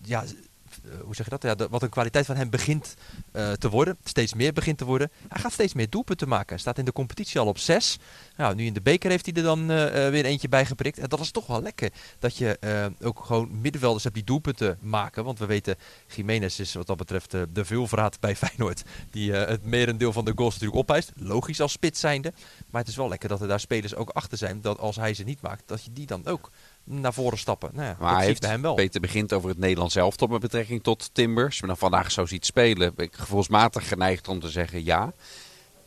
ja, 0.01 0.23
hoe 1.03 1.15
zeg 1.15 1.29
je 1.29 1.37
dat? 1.37 1.67
Wat 1.69 1.81
een 1.81 1.89
kwaliteit 1.89 2.25
van 2.25 2.35
hem 2.35 2.49
begint 2.49 2.95
eh, 3.31 3.51
te 3.51 3.69
worden. 3.69 3.97
Steeds 4.03 4.33
meer 4.33 4.53
begint 4.53 4.77
te 4.77 4.85
worden. 4.85 5.11
Hij 5.27 5.41
gaat 5.41 5.53
steeds 5.53 5.73
meer 5.73 5.89
doelpunten 5.89 6.27
maken. 6.27 6.49
Hij 6.49 6.57
staat 6.57 6.77
in 6.77 6.85
de 6.85 6.91
competitie 6.91 7.39
al 7.39 7.47
op 7.47 7.57
zes. 7.57 7.97
Nou, 8.37 8.55
nu 8.55 8.65
in 8.65 8.73
de 8.73 8.81
beker 8.81 9.09
heeft 9.09 9.25
hij 9.25 9.35
er 9.35 9.43
dan 9.43 9.71
eh, 9.71 10.05
eh, 10.05 10.11
weer 10.11 10.25
eentje 10.25 10.49
bij 10.49 10.65
geprikt. 10.65 10.97
En 10.99 11.09
dat 11.09 11.19
is 11.19 11.31
toch 11.31 11.47
wel 11.47 11.61
lekker. 11.61 11.91
Dat 12.19 12.37
je 12.37 12.57
eh, 12.59 13.07
ook 13.07 13.25
gewoon 13.25 13.61
middenvelders 13.61 14.03
hebt 14.03 14.15
die 14.15 14.23
doelpunten 14.23 14.77
maken. 14.81 15.23
Want 15.23 15.39
we 15.39 15.45
weten, 15.45 15.75
Jiménez 16.15 16.59
is 16.59 16.73
wat 16.73 16.87
dat 16.87 16.97
betreft 16.97 17.33
eh, 17.33 17.41
de 17.53 17.65
veelvraat 17.65 18.19
bij 18.19 18.35
Feyenoord. 18.35 18.83
Die 19.11 19.33
eh, 19.33 19.47
het 19.47 19.63
merendeel 19.63 20.13
van 20.13 20.25
de 20.25 20.33
goals 20.35 20.53
natuurlijk 20.53 20.79
opeist. 20.79 21.11
Logisch 21.15 21.61
als 21.61 21.71
spits 21.71 21.99
zijnde. 21.99 22.33
Maar 22.69 22.81
het 22.81 22.89
is 22.89 22.95
wel 22.95 23.09
lekker 23.09 23.29
dat 23.29 23.41
er 23.41 23.47
daar 23.47 23.59
spelers 23.59 23.95
ook 23.95 24.09
achter 24.09 24.37
zijn. 24.37 24.61
Dat 24.61 24.79
als 24.79 24.95
hij 24.95 25.13
ze 25.13 25.23
niet 25.23 25.41
maakt, 25.41 25.63
dat 25.65 25.83
je 25.83 25.93
die 25.93 26.05
dan 26.05 26.25
ook 26.25 26.51
naar 26.89 27.13
voren 27.13 27.37
stappen. 27.37 27.69
Nou 27.73 27.87
ja, 27.87 27.95
Maar 27.99 28.13
dat 28.13 28.21
heeft 28.23 28.41
bij 28.41 28.49
hem 28.49 28.61
wel. 28.61 28.73
Peter 28.73 29.01
begint 29.01 29.33
over 29.33 29.49
het 29.49 29.57
Nederlands 29.57 29.95
elftal 29.95 30.27
met 30.27 30.39
betrekking 30.41 30.83
tot 30.83 31.09
Timber. 31.13 31.45
Als 31.45 31.55
je 31.55 31.61
me 31.61 31.67
dan 31.67 31.77
vandaag 31.77 32.11
zo 32.11 32.25
ziet 32.25 32.45
spelen, 32.45 32.95
ben 32.95 33.05
ik 33.05 33.15
gevoelsmatig 33.15 33.87
geneigd 33.87 34.27
om 34.27 34.39
te 34.39 34.49
zeggen 34.49 34.85
ja. 34.85 35.13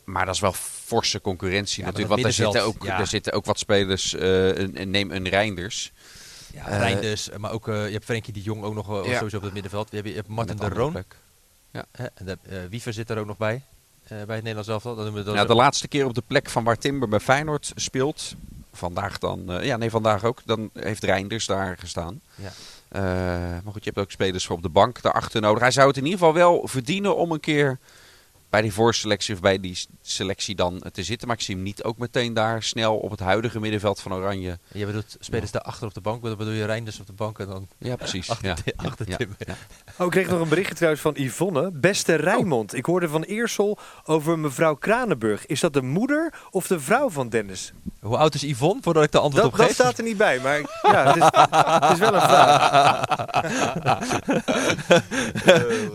Maar 0.03 0.25
dat 0.25 0.35
is 0.35 0.41
wel 0.41 0.53
forse 0.53 1.21
concurrentie 1.21 1.79
Ja, 1.79 1.85
natuurlijk. 1.85 2.13
Want 2.13 2.25
er 2.25 2.33
zitten, 2.33 2.63
ook, 2.63 2.83
ja. 2.83 2.99
er 2.99 3.07
zitten 3.07 3.33
ook 3.33 3.45
wat 3.45 3.59
spelers, 3.59 4.13
eh, 4.15 4.47
een- 4.47 4.81
een- 4.81 4.89
neem 4.89 5.11
een 5.11 5.27
Reinders. 5.29 5.91
Ja, 6.53 6.67
Eh, 6.67 6.77
Reinders, 6.77 7.29
maar 7.37 7.51
ook 7.51 7.67
eh, 7.67 7.85
je 7.85 7.91
hebt 7.93 8.05
Frenkie 8.05 8.33
de 8.33 8.41
Jong 8.41 8.63
ook 8.63 8.73
nog 8.73 9.05
Ja. 9.05 9.15
sowieso 9.17 9.37
op 9.37 9.43
het 9.43 9.53
middenveld. 9.53 9.87
Je 9.89 9.95
hebt, 9.95 10.07
je 10.07 10.15
hebt 10.15 10.27
Martin 10.27 10.57
de 10.57 10.69
Roon. 10.69 10.91
plek. 10.91 11.15
Hè, 11.71 12.05
en 12.13 12.25
de, 12.25 12.37
eh, 12.49 12.57
Wiever 12.69 12.93
zit 12.93 13.09
er 13.09 13.17
ook 13.17 13.25
nog 13.25 13.37
bij. 13.37 13.53
eh, 14.03 14.09
bij 14.09 14.17
het 14.17 14.27
Nederlands 14.27 14.67
elftal. 14.69 14.95
Dat 14.95 15.03
noemen 15.03 15.23
we 15.23 15.29
dat 15.29 15.37
Ja, 15.39 15.45
de 15.45 15.55
laatste 15.55 15.87
keer 15.87 16.05
op 16.05 16.13
de 16.13 16.23
plek 16.27 16.49
van 16.49 16.63
waar 16.63 16.77
Timber 16.77 17.07
bij 17.09 17.19
Feyenoord 17.19 17.71
speelt. 17.75 18.35
Vandaag 18.73 19.17
dan, 19.17 19.51
eh, 19.51 19.65
ja 19.65 19.77
nee 19.77 19.89
vandaag 19.89 20.23
ook. 20.23 20.41
Dan 20.45 20.69
heeft 20.73 21.03
Reinders 21.03 21.45
daar 21.45 21.77
gestaan. 21.77 22.21
Ja. 22.35 22.51
Eh, 22.87 23.01
maar 23.63 23.73
goed, 23.73 23.83
je 23.83 23.91
hebt 23.93 24.05
ook 24.05 24.11
spelers 24.11 24.45
voor 24.45 24.55
op 24.55 24.61
de 24.61 24.69
bank 24.69 25.01
daarachter 25.01 25.41
nodig. 25.41 25.61
Hij 25.61 25.71
zou 25.71 25.87
het 25.87 25.97
in 25.97 26.03
ieder 26.03 26.19
geval 26.19 26.33
wel 26.33 26.67
verdienen 26.67 27.15
om 27.15 27.31
een 27.31 27.39
keer 27.39 27.79
bij 28.53 28.61
die 28.61 28.73
voorselectie 28.73 29.33
of 29.33 29.39
bij 29.41 29.59
die 29.59 29.77
selectie 30.01 30.55
dan 30.55 30.83
te 30.91 31.03
zitten. 31.03 31.27
Maar 31.27 31.37
ik 31.37 31.43
zie 31.43 31.55
hem 31.55 31.63
niet 31.63 31.83
ook 31.83 31.97
meteen 31.97 32.33
daar 32.33 32.63
snel 32.63 32.97
op 32.97 33.11
het 33.11 33.19
huidige 33.19 33.59
middenveld 33.59 33.99
van 33.99 34.13
Oranje. 34.13 34.59
Je 34.73 34.85
bedoelt 34.85 35.15
spelers 35.19 35.51
daar 35.51 35.61
achter 35.61 35.87
op 35.87 35.93
de 35.93 36.01
bank. 36.01 36.23
Dan 36.23 36.37
bedoel 36.37 36.53
je 36.53 36.65
Reinders 36.65 36.99
op 36.99 37.07
de 37.07 37.13
bank 37.13 37.39
en 37.39 37.47
dan 37.47 37.67
Ja, 37.77 37.95
precies. 37.95 38.29
achter, 38.29 38.45
ja, 38.65 38.73
achter. 38.75 39.07
Oh, 39.97 40.05
ik 40.05 40.11
kreeg 40.11 40.29
nog 40.29 40.39
een 40.41 40.49
berichtje 40.49 40.75
trouwens 40.75 41.01
van 41.01 41.13
Yvonne. 41.17 41.71
Beste 41.71 42.15
Rijmond, 42.15 42.73
ik 42.75 42.85
hoorde 42.85 43.07
van 43.07 43.23
Eersel 43.23 43.77
over 44.03 44.39
mevrouw 44.39 44.75
Kranenburg. 44.75 45.45
Is 45.45 45.59
dat 45.59 45.73
de 45.73 45.81
moeder 45.81 46.33
of 46.51 46.67
de 46.67 46.79
vrouw 46.79 47.09
van 47.09 47.29
Dennis? 47.29 47.73
Hoe 47.99 48.17
oud 48.17 48.33
is 48.35 48.41
Yvonne, 48.41 48.81
voordat 48.81 49.03
ik 49.03 49.11
de 49.11 49.19
antwoord 49.19 49.43
Dat, 49.43 49.51
op 49.51 49.57
dat 49.57 49.67
geef? 49.67 49.75
staat 49.75 49.97
er 49.97 50.03
niet 50.03 50.17
bij, 50.17 50.39
maar 50.39 50.59
ja, 50.81 51.05
het, 51.07 51.15
is, 51.15 51.23
het 51.81 51.91
is 51.91 51.99
wel 51.99 52.13
een 52.13 52.21
vraag. 52.21 53.05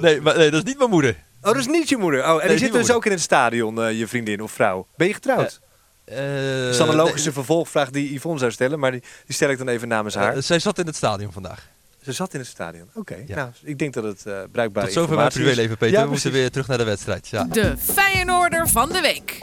nee, 0.04 0.20
maar, 0.20 0.36
nee, 0.36 0.50
dat 0.50 0.60
is 0.60 0.68
niet 0.68 0.78
mijn 0.78 0.90
moeder. 0.90 1.26
Oh, 1.42 1.44
dat 1.52 1.56
is 1.56 1.66
niet 1.66 1.88
je 1.88 1.96
moeder. 1.96 2.20
Oh, 2.20 2.26
en 2.26 2.36
Nee, 2.36 2.46
die 2.46 2.54
is 2.54 2.60
zit 2.60 2.72
dus 2.72 2.90
ook 2.92 3.04
in 3.06 3.10
het 3.12 3.20
stadion, 3.20 3.82
eh, 3.82 3.98
je 3.98 4.06
vriendin 4.06 4.40
of 4.42 4.52
vrouw. 4.52 4.86
Ben 4.96 5.06
je 5.06 5.14
getrouwd? 5.14 5.60
Eh, 6.04 6.16
dat 6.16 6.24
is 6.70 6.76
dan 6.76 6.88
een 6.88 6.94
logische 6.96 7.32
vervolgvraag 7.32 7.90
die 7.90 8.14
Yvonne 8.14 8.38
zou 8.38 8.50
stellen, 8.52 8.78
maar 8.78 8.90
die, 8.90 9.00
die 9.26 9.34
stel 9.34 9.50
ik 9.50 9.58
dan 9.58 9.68
even 9.68 9.88
namens 9.88 10.14
haar. 10.14 10.34
eh, 10.36 10.42
zij 10.42 10.58
zat 10.58 10.78
in 10.78 10.86
het 10.86 10.96
stadion 10.96 11.32
vandaag. 11.32 11.66
Ze 12.02 12.12
zat 12.12 12.32
in 12.34 12.40
het 12.40 12.48
stadion. 12.48 12.88
Oké, 12.94 13.16
Ja. 13.26 13.34
nou, 13.36 13.50
ik 13.62 13.78
denk 13.78 13.94
dat 13.94 14.04
het 14.04 14.26
eh 14.26 14.38
bruikbaar 14.52 14.84
Tot 14.84 14.92
zover 14.92 15.16
mijn 15.16 15.28
privéleven, 15.28 15.76
Peter. 15.76 15.96
Ja, 15.98 16.04
we 16.04 16.10
moeten 16.10 16.32
weer 16.32 16.50
terug 16.50 16.66
naar 16.66 16.78
de 16.78 16.84
wedstrijd. 16.84 17.28
Ja. 17.28 17.44
De 17.44 17.74
Feyenoorder 17.78 18.68
van 18.68 18.88
de 18.92 19.00
week. 19.00 19.38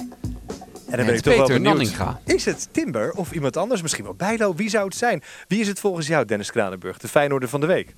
En 0.89 0.97
dan 0.97 1.05
ben 1.05 1.15
ik 1.15 1.21
toch 1.21 1.35
wel 1.35 1.45
Peter 1.45 1.61
benieuwd. 1.61 1.77
Nanninga. 1.97 2.19
Is 2.25 2.45
het 2.45 2.67
Timber 2.71 3.11
of 3.11 3.31
iemand 3.31 3.57
anders? 3.57 3.81
Misschien 3.81 4.03
wel 4.03 4.13
Bijlo. 4.13 4.55
Wie 4.55 4.69
zou 4.69 4.85
het 4.85 4.95
zijn? 4.95 5.23
Wie 5.47 5.59
is 5.59 5.67
het 5.67 5.79
volgens 5.79 6.07
jou, 6.07 6.25
Dennis 6.25 6.51
Kranenburg? 6.51 6.97
De 6.97 7.07
Feyenoorder 7.07 7.49
van 7.49 7.59
de 7.61 7.65
week. 7.67 7.93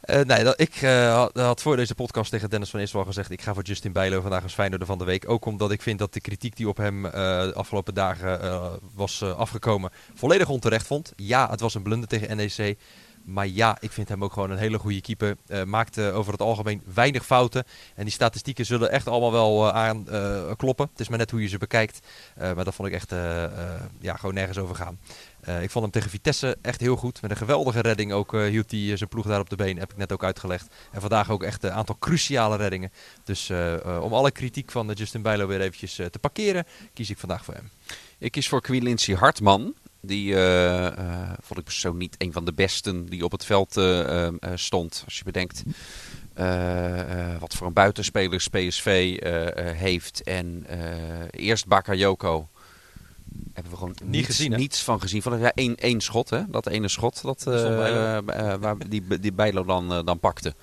Eh, 0.00 0.20
nee, 0.20 0.44
dat, 0.44 0.60
ik 0.60 0.74
eh, 0.74 1.26
had, 1.34 1.62
voor 1.62 1.76
deze 1.76 1.94
podcast 1.94 2.30
tegen 2.30 2.50
Dennis 2.50 2.70
van 2.70 2.80
Eersel 2.80 2.98
al 2.98 3.04
gezegd... 3.04 3.30
ik 3.30 3.42
ga 3.42 3.54
voor 3.54 3.62
Justin 3.62 3.92
Bijlo 3.92 4.20
vandaag 4.20 4.42
als 4.42 4.54
Feyenoorder 4.54 4.86
van 4.86 4.98
de 4.98 5.04
week. 5.04 5.28
Ook 5.28 5.44
omdat 5.44 5.70
ik 5.70 5.82
vind 5.82 5.98
dat 5.98 6.12
de 6.12 6.20
kritiek 6.20 6.56
die 6.56 6.68
op 6.68 6.76
hem 6.76 7.04
eh, 7.04 7.12
de 7.42 7.54
afgelopen 7.54 7.94
dagen 7.94 8.40
was 8.94 9.22
afgekomen... 9.22 9.90
volledig 10.14 10.48
onterecht 10.48 10.86
vond. 10.86 11.12
Ja, 11.16 11.50
het 11.50 11.60
was 11.60 11.74
een 11.74 11.82
blunder 11.82 12.08
tegen 12.08 12.36
NEC. 12.36 12.78
Maar 13.24 13.46
ja, 13.46 13.76
ik 13.80 13.92
vind 13.92 14.08
hem 14.08 14.24
ook 14.24 14.32
gewoon 14.32 14.50
een 14.50 14.58
hele 14.58 14.78
goede 14.78 15.00
keeper. 15.00 15.36
Maakt 15.64 16.00
over 16.00 16.32
het 16.32 16.42
algemeen 16.42 16.82
weinig 16.94 17.26
fouten. 17.26 17.64
En 17.94 18.04
die 18.04 18.12
statistieken 18.12 18.66
zullen 18.66 18.90
echt 18.90 19.08
allemaal 19.08 19.32
wel 19.32 19.72
aan 19.72 20.06
kloppen. 20.56 20.88
Het 20.90 21.00
is 21.00 21.08
maar 21.08 21.18
net 21.18 21.30
hoe 21.30 21.42
je 21.42 21.48
ze 21.48 21.58
bekijkt. 21.58 22.06
Maar 22.36 22.64
dat 22.64 22.74
vond 22.74 22.88
ik 22.88 22.94
echt 22.94 23.10
ja, 24.00 24.16
gewoon 24.16 24.34
nergens 24.34 24.58
over 24.58 24.76
gaan. 24.76 24.98
Eh, 25.48 25.62
ik 25.62 25.70
vond 25.70 25.84
hem 25.84 25.92
tegen 25.92 26.10
Vitesse 26.10 26.56
echt 26.62 26.80
heel 26.80 26.96
goed. 26.96 27.22
Met 27.22 27.30
een 27.30 27.36
geweldige 27.36 27.80
redding 27.80 28.12
ook 28.12 28.34
eh, 28.34 28.42
hield 28.42 28.70
hij 28.70 28.90
eh, 28.90 28.96
zijn 28.96 29.08
ploeg 29.08 29.26
daar 29.26 29.40
op 29.40 29.50
de 29.50 29.56
been. 29.56 29.78
Heb 29.78 29.90
ik 29.90 29.96
net 29.96 30.12
ook 30.12 30.24
uitgelegd. 30.24 30.74
En 30.92 31.00
vandaag 31.00 31.30
ook 31.30 31.42
echt 31.42 31.62
een 31.62 31.72
aantal 31.72 31.96
cruciale 31.98 32.56
reddingen. 32.56 32.92
Dus 33.24 33.50
om 34.00 34.12
alle 34.12 34.30
kritiek 34.30 34.70
van 34.70 34.92
Justin 34.92 35.22
Bijlo 35.22 35.46
weer 35.46 35.60
eventjes 35.60 35.94
te 35.94 36.18
parkeren, 36.20 36.66
kies 36.94 37.10
ik 37.10 37.18
vandaag 37.18 37.44
voor 37.44 37.54
hem. 37.54 37.70
Ik 38.18 38.32
kies 38.32 38.48
voor 38.48 38.60
Quilincy 38.60 39.14
Hartman. 39.14 39.74
Die 40.00 40.34
vond 41.40 41.58
ik 41.58 41.64
persoonlijk 41.64 42.02
niet 42.02 42.14
een 42.18 42.32
van 42.32 42.44
de 42.44 42.52
besten 42.52 43.06
die 43.06 43.24
op 43.24 43.32
het 43.32 43.44
veld 43.44 43.80
stond. 44.54 45.02
Als 45.04 45.18
je 45.18 45.24
bedenkt 45.24 45.62
wat 47.40 47.54
voor 47.54 47.66
een 47.66 47.72
buitenspelers 47.72 48.48
PSV 48.48 49.18
heeft. 49.76 50.22
En 50.22 50.66
eerst 51.30 51.66
Bakayoko. 51.66 52.48
Hebben 53.58 53.72
we 53.72 53.78
gewoon 53.78 53.94
Niet 54.02 54.10
niets, 54.10 54.26
gezien, 54.26 54.52
hè? 54.52 54.58
niets 54.58 54.82
van 54.82 55.00
gezien. 55.00 55.22
Van, 55.22 55.38
ja, 55.38 55.52
één, 55.54 55.76
één 55.76 56.00
schot, 56.00 56.30
hè? 56.30 56.40
Dat 56.48 56.66
ene 56.66 56.88
schot 56.88 57.22
dat, 57.22 57.46
eh, 57.46 58.16
eh, 58.16 58.60
waar 58.60 58.76
die, 58.88 59.20
die 59.20 59.32
Bijlo 59.32 59.64
dan, 59.64 59.92
eh, 59.92 60.04
dan 60.04 60.18
pakte. 60.18 60.54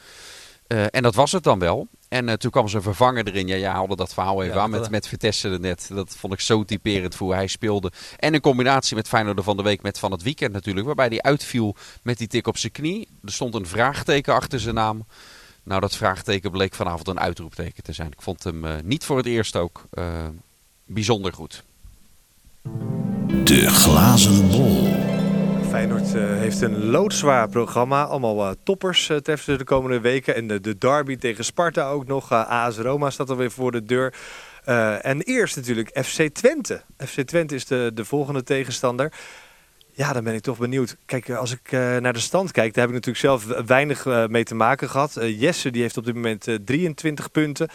En 0.68 1.04
dat 1.04 1.16
was 1.16 1.32
het 1.32 1.44
dan 1.44 1.60
wel. 1.60 1.88
En 2.08 2.40
toen 2.40 2.52
kwam 2.52 2.68
zijn 2.68 2.82
vervanger 2.82 3.28
erin. 3.28 3.48
Ja, 3.48 3.56
ja, 3.56 3.72
haalde 3.72 3.96
dat 3.96 4.14
verhaal 4.14 4.44
even 4.44 4.56
Ja, 4.56 4.62
aan 4.62 4.70
met, 4.70 4.90
met 4.90 5.08
Vitesse 5.08 5.50
er 5.50 5.60
net. 5.60 5.90
Dat 5.94 6.16
vond 6.18 6.34
ik 6.34 6.40
zo 6.40 6.64
typerend 6.64 7.16
voor 7.16 7.28
hoe 7.28 7.36
hij 7.36 7.48
speelde. 7.48 7.92
En 8.18 8.34
in 8.34 8.42
combinatie 8.42 8.96
met 8.96 9.08
Feyenoord 9.08 9.44
van 9.44 9.58
de 9.58 9.64
week 9.64 9.82
met 9.82 10.00
van 10.00 10.12
het 10.12 10.24
weekend 10.24 10.54
natuurlijk. 10.54 10.86
Waarbij 10.86 11.08
hij 11.08 11.22
uitviel 11.22 11.76
met 12.02 12.18
die 12.18 12.28
tik 12.28 12.48
op 12.48 12.58
zijn 12.58 12.72
knie. 12.72 13.08
Er 13.24 13.32
stond 13.32 13.56
een 13.56 13.68
vraagteken 13.68 14.34
achter 14.34 14.60
zijn 14.60 14.76
naam. 14.76 15.06
Nou, 15.64 15.82
dat 15.82 15.96
vraagteken 15.96 16.52
bleek 16.52 16.74
vanavond 16.74 17.08
een 17.08 17.20
uitroepteken 17.20 17.84
te 17.84 17.94
zijn. 17.94 18.12
Ik 18.12 18.22
vond 18.22 18.44
hem 18.44 18.66
niet 18.84 19.04
voor 19.04 19.18
het 19.18 19.26
eerst 19.26 19.56
ook 19.56 19.88
bijzonder 20.86 21.34
goed. 21.34 21.64
De 23.44 23.70
glazen 23.70 24.48
bol. 24.48 24.88
Feyenoord 25.70 26.16
eh, 26.16 26.24
heeft 26.24 26.62
een 26.62 26.86
loodzwaar 26.86 27.50
programma. 27.50 28.04
Allemaal 28.04 28.46
eh, 28.46 28.52
toppers 28.64 29.10
uh, 29.10 29.18
de 29.24 29.64
komende 29.64 30.00
weken. 30.00 30.36
En 30.36 30.48
de, 30.48 30.62
de 30.62 30.78
derby 30.78 31.16
tegen 31.16 31.46
Sparta 31.46 31.90
ook 31.90 32.08
nog. 32.08 32.32
AS 32.32 32.78
Roma 32.78 33.10
staat 33.10 33.30
alweer 33.30 33.52
voor 33.52 33.72
de 33.72 33.84
deur. 33.84 34.14
En 35.02 35.22
eerst 35.22 35.56
natuurlijk 35.56 36.00
FC 36.04 36.28
Twente. 36.34 36.82
FC 36.98 37.22
Twente 37.22 37.56
is 37.56 37.66
de, 37.66 37.92
de 37.94 38.06
volgende 38.06 38.44
tegenstander. 38.44 39.14
Ja, 39.98 40.14
dan 40.14 40.24
ben 40.24 40.34
ik 40.34 40.42
toch 40.42 40.58
benieuwd. 40.58 40.96
Kijk, 41.06 41.30
als 41.30 41.52
ik 41.52 41.72
uh, 41.72 41.98
naar 41.98 42.14
de 42.14 42.20
stand 42.20 42.52
kijk, 42.52 42.74
daar 42.74 42.88
heb 42.88 42.96
ik 42.96 43.06
natuurlijk 43.06 43.26
zelf 43.26 43.66
weinig 43.66 44.06
uh, 44.06 44.26
mee 44.28 44.44
te 44.44 44.56
maken 44.56 44.90
gehad. 44.90 45.18
Uh, 45.18 45.42
Jesse 45.42 45.72
die 45.72 45.82
heeft 45.82 45.98
op 45.98 46.06
dit 46.06 46.14
moment 46.14 46.48
23 46.66 47.32
punten. 47.32 47.70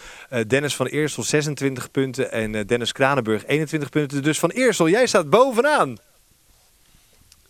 Dennis 0.46 0.76
van 0.76 0.87
Eersel 0.87 1.22
26 1.22 1.90
punten. 1.90 2.33
En 2.33 2.66
Dennis 2.66 2.92
Kranenburg 2.92 3.46
21 3.46 3.88
punten. 3.88 4.22
Dus 4.22 4.38
van 4.38 4.50
Eersel, 4.50 4.88
jij 4.88 5.06
staat 5.06 5.30
bovenaan. 5.30 5.96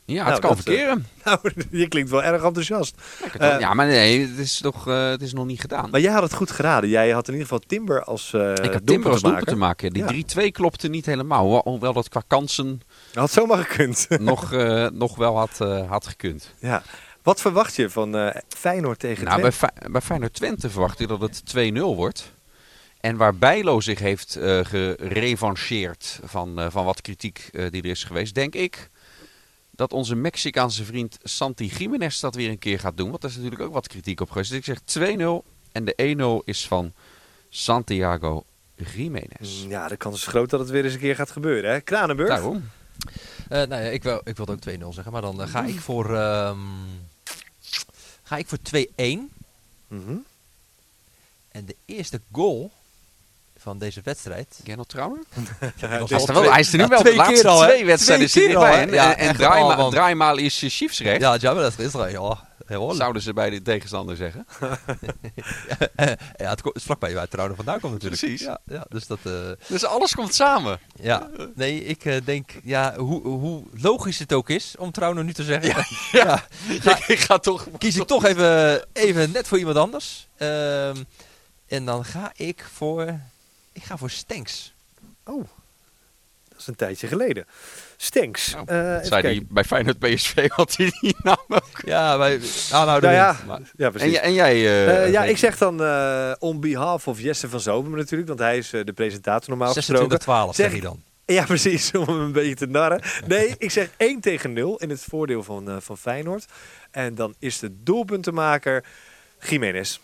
Ja, 0.04 0.22
Nou, 0.22 0.30
het 0.30 0.40
kan 0.40 0.54
dat, 0.54 0.64
verkeren. 0.64 1.06
Nou, 1.24 1.38
je 1.70 1.88
klinkt 1.88 2.10
wel 2.10 2.22
erg 2.22 2.42
enthousiast. 2.42 2.94
Ja, 3.38 3.58
ja 3.58 3.74
maar 3.74 3.86
nee, 3.86 4.20
het 4.20 4.38
is, 4.38 4.58
toch, 4.58 4.84
het 4.84 5.22
is 5.22 5.32
nog 5.32 5.46
niet 5.46 5.60
gedaan. 5.60 5.90
Maar 5.90 6.00
jij 6.00 6.12
had 6.12 6.22
het 6.22 6.34
goed 6.34 6.50
geraden. 6.50 6.90
Jij 6.90 7.10
had 7.10 7.28
in 7.28 7.32
ieder 7.32 7.48
geval 7.48 7.64
Timber 7.66 8.04
als 8.04 8.32
uh, 8.32 8.52
Ik 8.52 8.72
had 8.72 8.86
Timber 8.86 9.10
als 9.10 9.22
doelpunt 9.22 9.46
te 9.46 9.56
maken. 9.56 9.92
Die 9.92 10.24
ja. 10.36 10.48
3-2 10.48 10.50
klopte 10.50 10.88
niet 10.88 11.06
helemaal. 11.06 11.62
Hoewel 11.64 11.92
dat 11.92 12.08
qua 12.08 12.22
kansen 12.26 12.80
had 13.12 13.30
zomaar 13.30 13.64
gekund. 13.64 14.06
nog, 14.20 14.52
uh, 14.52 14.88
nog 14.88 15.16
wel 15.16 15.36
had, 15.36 15.58
uh, 15.62 15.88
had 15.88 16.06
gekund. 16.06 16.54
Ja. 16.58 16.82
Wat 17.22 17.40
verwacht 17.40 17.76
je 17.76 17.90
van 17.90 18.16
uh, 18.16 18.34
Feyenoord 18.48 18.98
tegen 18.98 19.24
nou, 19.24 19.40
Twente? 19.40 19.70
Bij, 19.74 19.90
bij 19.90 20.00
Feyenoord 20.00 20.34
Twente 20.34 20.70
verwacht 20.70 21.00
ik 21.00 21.08
dat 21.08 21.20
het 21.20 21.42
2-0 21.56 21.72
wordt. 21.72 22.32
En 23.00 23.16
waar 23.16 23.34
Bijlo 23.34 23.80
zich 23.80 23.98
heeft 23.98 24.38
gerevancheerd 24.62 26.20
van, 26.24 26.70
van 26.70 26.84
wat 26.84 27.00
kritiek 27.00 27.50
die 27.70 27.82
er 27.82 27.90
is 27.90 28.04
geweest, 28.04 28.34
denk 28.34 28.54
ik 28.54 28.90
dat 29.80 29.92
onze 29.92 30.14
Mexicaanse 30.14 30.84
vriend 30.84 31.18
Santi 31.22 31.66
Jiménez 31.66 32.20
dat 32.20 32.34
weer 32.34 32.50
een 32.50 32.58
keer 32.58 32.78
gaat 32.78 32.96
doen. 32.96 33.08
Want 33.08 33.20
daar 33.20 33.30
is 33.30 33.36
natuurlijk 33.36 33.62
ook 33.62 33.72
wat 33.72 33.88
kritiek 33.88 34.20
op 34.20 34.30
geweest. 34.30 34.50
Dus 34.50 34.58
ik 34.58 34.64
zeg 34.64 35.18
2-0 35.18 35.20
en 35.72 35.84
de 35.84 36.40
1-0 36.42 36.44
is 36.44 36.66
van 36.66 36.92
Santiago 37.48 38.44
Jiménez. 38.94 39.64
Ja, 39.68 39.88
de 39.88 39.96
kans 39.96 40.16
is 40.16 40.26
groot 40.26 40.50
dat 40.50 40.60
het 40.60 40.70
weer 40.70 40.84
eens 40.84 40.94
een 40.94 41.00
keer 41.00 41.14
gaat 41.14 41.30
gebeuren, 41.30 41.70
hè? 41.70 41.80
Kranenburg? 41.80 42.28
Daarom. 42.28 42.70
Uh, 43.06 43.16
nou 43.48 43.82
ja, 43.82 43.88
ik, 43.90 44.02
wil, 44.02 44.20
ik 44.24 44.36
wilde 44.36 44.52
ook 44.52 44.58
2-0 44.58 44.94
zeggen, 44.94 45.12
maar 45.12 45.22
dan 45.22 45.40
uh, 45.40 45.48
ga 45.48 45.64
ik 45.64 45.80
voor, 45.80 46.10
um, 46.10 47.08
ga 48.22 48.36
ik 48.36 48.46
voor 48.46 48.58
2-1. 48.58 48.82
Mm 48.96 49.30
-hmm. 49.88 50.24
En 51.48 51.64
de 51.64 51.76
eerste 51.84 52.20
goal 52.32 52.70
van 53.58 53.78
deze 53.78 54.00
wedstrijd. 54.04 54.60
Gernot 54.64 54.88
Trauner? 54.88 55.22
ja, 55.76 55.88
hij, 55.88 56.00
is 56.00 56.24
wel, 56.24 56.50
hij 56.50 56.60
is 56.60 56.72
er 56.72 56.76
nu 56.76 56.82
ja, 56.82 56.88
wel 56.88 57.02
de 57.02 57.14
laatste 57.14 57.48
al, 57.48 57.62
twee 57.62 57.84
wedstrijden 57.84 58.28
twee 58.28 58.44
zit 58.44 58.54
erbij. 58.54 58.80
En, 58.80 58.92
ja, 58.92 59.16
en, 59.16 59.28
en 59.28 59.36
draaimaal, 59.36 59.76
want... 59.76 59.92
draaimaal 59.92 60.36
is 60.36 60.62
uh, 60.62 60.70
Chiefsrecht. 60.70 61.20
Ja, 61.20 61.36
ja, 61.40 61.54
dat 61.54 61.78
is 61.78 61.94
er, 61.94 62.10
ja. 62.10 62.48
Heel 62.70 62.94
Zouden 62.94 63.22
ze 63.22 63.32
bij 63.32 63.50
de 63.50 63.62
tegenstander 63.62 64.16
zeggen. 64.16 64.46
ja, 66.36 66.50
het 66.50 66.70
is 66.72 66.82
vlakbij 66.82 67.14
waar 67.14 67.28
Trauner 67.28 67.56
vandaan 67.56 67.80
komt 67.80 67.92
natuurlijk. 67.92 68.20
Precies. 68.20 68.40
Ja, 68.40 68.60
ja, 68.64 68.86
dus, 68.88 69.06
dat, 69.06 69.18
uh... 69.26 69.50
dus 69.66 69.84
alles 69.84 70.14
komt 70.14 70.34
samen. 70.34 70.80
Ja, 71.00 71.30
nee, 71.54 71.84
ik 71.84 72.04
uh, 72.04 72.16
denk, 72.24 72.50
ja, 72.62 72.96
hoe, 72.96 73.22
hoe 73.22 73.64
logisch 73.72 74.18
het 74.18 74.32
ook 74.32 74.48
is 74.48 74.74
om 74.78 74.92
Trauner 74.92 75.24
nu 75.24 75.32
te 75.32 75.42
zeggen. 75.42 75.68
Ja, 75.68 75.84
ja. 76.20 76.44
ja. 76.82 76.98
ik 77.06 77.18
ga 77.18 77.38
toch... 77.38 77.66
Kies 77.78 77.96
ik 77.96 78.06
toch 78.06 78.24
even, 78.24 78.84
even 78.92 79.30
net 79.30 79.48
voor 79.48 79.58
iemand 79.58 79.76
anders. 79.76 80.28
Uh, 80.38 80.88
en 81.66 81.84
dan 81.84 82.04
ga 82.04 82.32
ik 82.36 82.64
voor... 82.72 83.20
Ik 83.72 83.82
ga 83.82 83.96
voor 83.96 84.10
Stenks. 84.10 84.72
Oh, 85.24 85.44
dat 86.48 86.58
is 86.58 86.66
een 86.66 86.76
tijdje 86.76 87.06
geleden. 87.06 87.46
Stenks. 88.02 88.54
Nou, 88.54 88.64
uh, 88.70 88.98
zei 89.02 89.22
hij 89.22 89.46
bij 89.48 89.64
Feyenoord 89.64 89.98
PSV 89.98 90.48
had 90.48 90.76
hij 90.76 90.92
die 91.00 91.16
naam 91.22 91.44
ook. 91.48 91.80
Ja, 91.84 92.18
wij 92.18 92.40
aanhouden 92.72 93.10
nou 93.10 93.22
ja, 93.22 93.36
maar. 93.46 93.60
ja, 93.76 93.90
precies. 93.90 94.16
En, 94.16 94.22
en 94.22 94.32
jij? 94.32 94.56
Uh, 94.56 94.86
uh, 94.86 95.12
ja, 95.12 95.24
ik 95.24 95.36
zeg 95.36 95.58
dan 95.58 95.82
uh, 95.82 96.32
on 96.38 96.60
behalf 96.60 97.08
of 97.08 97.20
Jesse 97.20 97.48
van 97.48 97.60
Zomer 97.60 97.98
natuurlijk, 97.98 98.28
want 98.28 98.40
hij 98.40 98.58
is 98.58 98.70
de 98.70 98.92
presentator 98.94 99.48
normaal 99.48 99.72
26 99.72 100.16
gesproken. 100.16 100.52
12 100.52 100.54
zeg 100.54 100.74
je 100.74 100.80
dan. 100.80 101.02
Ja, 101.24 101.44
precies, 101.54 101.94
om 101.94 102.06
hem 102.06 102.20
een 102.20 102.32
beetje 102.32 102.54
te 102.54 102.66
narren. 102.66 103.02
Nee, 103.26 103.54
ik 103.58 103.70
zeg 103.70 103.90
1 103.96 104.20
tegen 104.20 104.52
0 104.52 104.76
in 104.76 104.90
het 104.90 105.04
voordeel 105.08 105.42
van, 105.42 105.82
van 105.82 105.98
Feyenoord. 105.98 106.44
En 106.90 107.14
dan 107.14 107.34
is 107.38 107.58
de 107.58 107.82
doelpuntenmaker 107.82 108.84
Jiménez. 109.40 110.00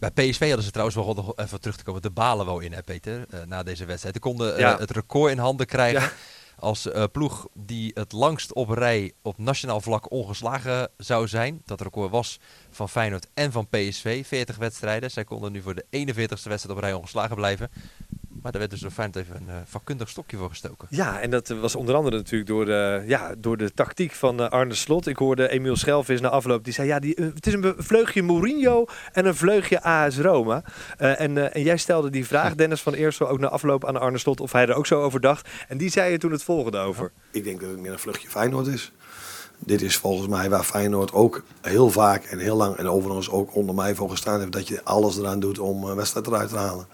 Bij 0.00 0.10
PSV 0.10 0.46
hadden 0.46 0.62
ze 0.64 0.70
trouwens 0.70 0.96
wel 0.96 1.14
nog 1.14 1.32
even 1.36 1.60
terug 1.60 1.76
te 1.76 1.84
komen. 1.84 2.02
De 2.02 2.10
balen 2.10 2.46
wel 2.46 2.58
in, 2.60 2.72
hè, 2.72 2.82
Peter, 2.82 3.26
uh, 3.34 3.40
na 3.46 3.62
deze 3.62 3.84
wedstrijd. 3.84 4.14
Ze 4.14 4.20
konden 4.20 4.58
Ja. 4.58 4.76
het 4.78 4.90
record 4.90 5.32
in 5.32 5.38
handen 5.38 5.66
krijgen 5.66 6.00
Ja. 6.00 6.12
als 6.58 6.86
uh, 6.86 7.04
ploeg 7.12 7.46
die 7.54 7.90
het 7.94 8.12
langst 8.12 8.52
op 8.54 8.68
rij 8.70 9.12
op 9.22 9.38
nationaal 9.38 9.80
vlak 9.80 10.10
ongeslagen 10.10 10.88
zou 10.96 11.28
zijn. 11.28 11.62
Dat 11.64 11.80
record 11.80 12.10
was 12.10 12.38
van 12.80 12.88
Feyenoord 12.88 13.28
en 13.34 13.52
van 13.52 13.68
PSV, 13.68 14.26
40 14.26 14.56
wedstrijden. 14.56 15.10
Zij 15.10 15.24
konden 15.24 15.52
nu 15.52 15.62
voor 15.62 15.74
de 15.74 15.84
41ste 15.84 16.26
wedstrijd 16.26 16.70
op 16.70 16.78
rij 16.78 16.92
ongeslagen 16.92 17.36
blijven. 17.36 17.70
Maar 18.42 18.52
daar 18.52 18.60
werd 18.60 18.70
dus 18.70 18.80
door 18.80 18.90
Feyenoord 18.90 19.24
even 19.24 19.36
een 19.36 19.48
uh, 19.48 19.54
vakkundig 19.64 20.08
stokje 20.08 20.36
voor 20.36 20.48
gestoken. 20.48 20.86
Ja, 20.90 21.20
en 21.20 21.30
dat 21.30 21.48
was 21.48 21.74
onder 21.74 21.94
andere 21.94 22.16
natuurlijk 22.16 22.48
door 22.50 22.64
de, 22.64 23.02
ja, 23.06 23.34
door 23.38 23.56
de 23.56 23.74
tactiek 23.74 24.12
van 24.12 24.40
uh, 24.40 24.48
Arne 24.48 24.74
Slot. 24.74 25.06
Ik 25.06 25.16
hoorde 25.16 25.48
Emiel 25.48 25.76
Schelvis 25.76 26.20
na 26.20 26.28
afloop, 26.28 26.64
die 26.64 26.72
zei 26.72 26.88
ja, 26.88 26.98
die, 26.98 27.16
uh, 27.16 27.26
het 27.34 27.46
is 27.46 27.52
een 27.52 27.74
vleugje 27.76 28.22
Mourinho 28.22 28.84
en 29.12 29.26
een 29.26 29.36
vleugje 29.36 29.82
AS 29.82 30.18
Roma. 30.18 30.62
Uh, 30.98 31.20
en, 31.20 31.52
en 31.52 31.62
jij 31.62 31.76
stelde 31.76 32.10
die 32.10 32.26
vraag, 32.26 32.54
Dennis 32.54 32.80
van 32.80 32.94
Eersel, 32.94 33.28
ook 33.28 33.38
na 33.38 33.48
afloop 33.48 33.84
aan 33.86 34.00
Arne 34.00 34.18
Slot, 34.18 34.40
of 34.40 34.52
hij 34.52 34.66
er 34.66 34.74
ook 34.74 34.86
zo 34.86 35.02
over 35.02 35.20
dacht. 35.20 35.48
En 35.68 35.78
die 35.78 35.90
zei 35.90 36.12
je 36.12 36.18
toen 36.18 36.32
het 36.32 36.42
volgende 36.42 36.78
over. 36.78 37.12
Ik 37.30 37.44
denk 37.44 37.60
dat 37.60 37.70
het 37.70 37.78
meer 37.78 37.92
een 37.92 37.98
vluchtje 37.98 38.28
Feyenoord 38.28 38.66
is. 38.66 38.92
Dit 39.64 39.82
is 39.82 39.96
volgens 39.96 40.28
mij 40.28 40.50
waar 40.50 40.64
Feyenoord 40.64 41.12
ook 41.12 41.42
heel 41.60 41.90
vaak 41.90 42.24
en 42.24 42.38
heel 42.38 42.56
lang 42.56 42.76
en 42.76 42.88
overigens 42.88 43.30
ook 43.30 43.54
onder 43.54 43.74
mij 43.74 43.94
voor 43.94 44.10
gestaan 44.10 44.38
heeft. 44.38 44.52
Dat 44.52 44.68
je 44.68 44.84
alles 44.84 45.18
eraan 45.18 45.40
doet 45.40 45.58
om 45.58 45.84
een 45.84 45.96
wedstrijd 45.96 46.26
eruit 46.26 46.48
te 46.48 46.56
halen. 46.56 46.86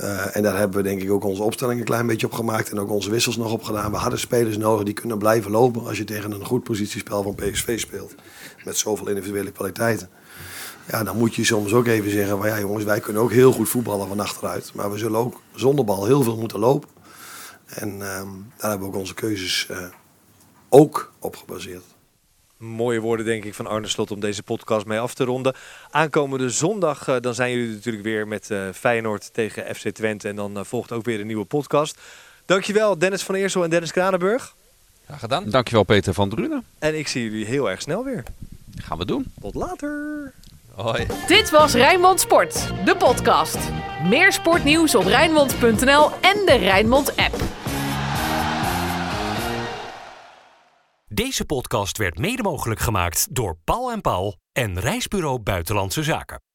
Uh, 0.00 0.36
en 0.36 0.42
daar 0.42 0.58
hebben 0.58 0.76
we 0.76 0.88
denk 0.88 1.02
ik 1.02 1.10
ook 1.10 1.24
onze 1.24 1.42
opstelling 1.42 1.78
een 1.78 1.86
klein 1.86 2.06
beetje 2.06 2.26
op 2.26 2.32
gemaakt. 2.32 2.70
En 2.70 2.80
ook 2.80 2.90
onze 2.90 3.10
wissels 3.10 3.36
nog 3.36 3.52
op 3.52 3.62
gedaan. 3.62 3.90
We 3.90 3.96
hadden 3.96 4.18
spelers 4.18 4.56
nodig 4.56 4.84
die 4.84 4.94
kunnen 4.94 5.18
blijven 5.18 5.50
lopen 5.50 5.86
als 5.86 5.98
je 5.98 6.04
tegen 6.04 6.32
een 6.32 6.44
goed 6.44 6.64
positiespel 6.64 7.22
van 7.22 7.34
PSV 7.34 7.80
speelt. 7.80 8.14
Met 8.64 8.76
zoveel 8.76 9.08
individuele 9.08 9.50
kwaliteiten. 9.50 10.08
Ja, 10.88 11.04
dan 11.04 11.16
moet 11.16 11.34
je 11.34 11.44
soms 11.44 11.72
ook 11.72 11.86
even 11.86 12.10
zeggen 12.10 12.38
van 12.38 12.48
ja 12.48 12.60
jongens, 12.60 12.84
wij 12.84 13.00
kunnen 13.00 13.22
ook 13.22 13.32
heel 13.32 13.52
goed 13.52 13.68
voetballen 13.68 14.08
van 14.08 14.20
achteruit. 14.20 14.70
Maar 14.74 14.92
we 14.92 14.98
zullen 14.98 15.20
ook 15.20 15.40
zonder 15.54 15.84
bal 15.84 16.06
heel 16.06 16.22
veel 16.22 16.36
moeten 16.36 16.58
lopen. 16.58 16.88
En 17.66 17.88
uh, 17.94 18.00
daar 18.56 18.70
hebben 18.70 18.80
we 18.80 18.86
ook 18.86 19.00
onze 19.00 19.14
keuzes 19.14 19.68
uh, 19.70 19.78
ook 20.72 21.12
op 21.18 21.36
gebaseerd. 21.36 21.84
Mooie 22.56 23.00
woorden 23.00 23.26
denk 23.26 23.44
ik 23.44 23.54
van 23.54 23.66
Arne 23.66 23.88
Slot 23.88 24.10
om 24.10 24.20
deze 24.20 24.42
podcast 24.42 24.86
mee 24.86 24.98
af 24.98 25.14
te 25.14 25.24
ronden. 25.24 25.54
Aankomende 25.90 26.50
zondag 26.50 27.08
uh, 27.08 27.16
dan 27.20 27.34
zijn 27.34 27.50
jullie 27.52 27.74
natuurlijk 27.74 28.04
weer 28.04 28.28
met 28.28 28.50
uh, 28.50 28.68
Feyenoord 28.74 29.34
tegen 29.34 29.74
FC 29.74 29.88
Twente. 29.88 30.28
En 30.28 30.36
dan 30.36 30.58
uh, 30.58 30.64
volgt 30.64 30.92
ook 30.92 31.04
weer 31.04 31.20
een 31.20 31.26
nieuwe 31.26 31.44
podcast. 31.44 32.00
Dankjewel 32.46 32.98
Dennis 32.98 33.22
van 33.22 33.34
Eersel 33.34 33.64
en 33.64 33.70
Dennis 33.70 33.92
Kranenburg. 33.92 34.54
Graag 35.04 35.20
gedaan. 35.20 35.50
Dankjewel 35.50 35.82
Peter 35.82 36.14
van 36.14 36.28
Drunen. 36.28 36.64
En 36.78 36.98
ik 36.98 37.08
zie 37.08 37.22
jullie 37.22 37.46
heel 37.46 37.70
erg 37.70 37.82
snel 37.82 38.04
weer. 38.04 38.22
Gaan 38.76 38.98
we 38.98 39.04
doen. 39.04 39.32
Tot 39.40 39.54
later. 39.54 40.32
Hoi. 40.74 41.06
Dit 41.26 41.50
was 41.50 41.74
Rijnmond 41.74 42.20
Sport, 42.20 42.72
de 42.84 42.96
podcast. 42.96 43.58
Meer 44.08 44.32
sportnieuws 44.32 44.94
op 44.94 45.04
Rijnmond.nl 45.04 46.10
en 46.20 46.46
de 46.46 46.56
Rijnmond 46.60 47.16
app. 47.16 47.61
Deze 51.14 51.44
podcast 51.44 51.98
werd 51.98 52.18
mede 52.18 52.42
mogelijk 52.42 52.80
gemaakt 52.80 53.34
door 53.34 53.58
Paul 53.64 53.92
en 53.92 54.00
Paul 54.00 54.36
en 54.52 54.80
Reisbureau 54.80 55.38
Buitenlandse 55.38 56.02
Zaken. 56.02 56.51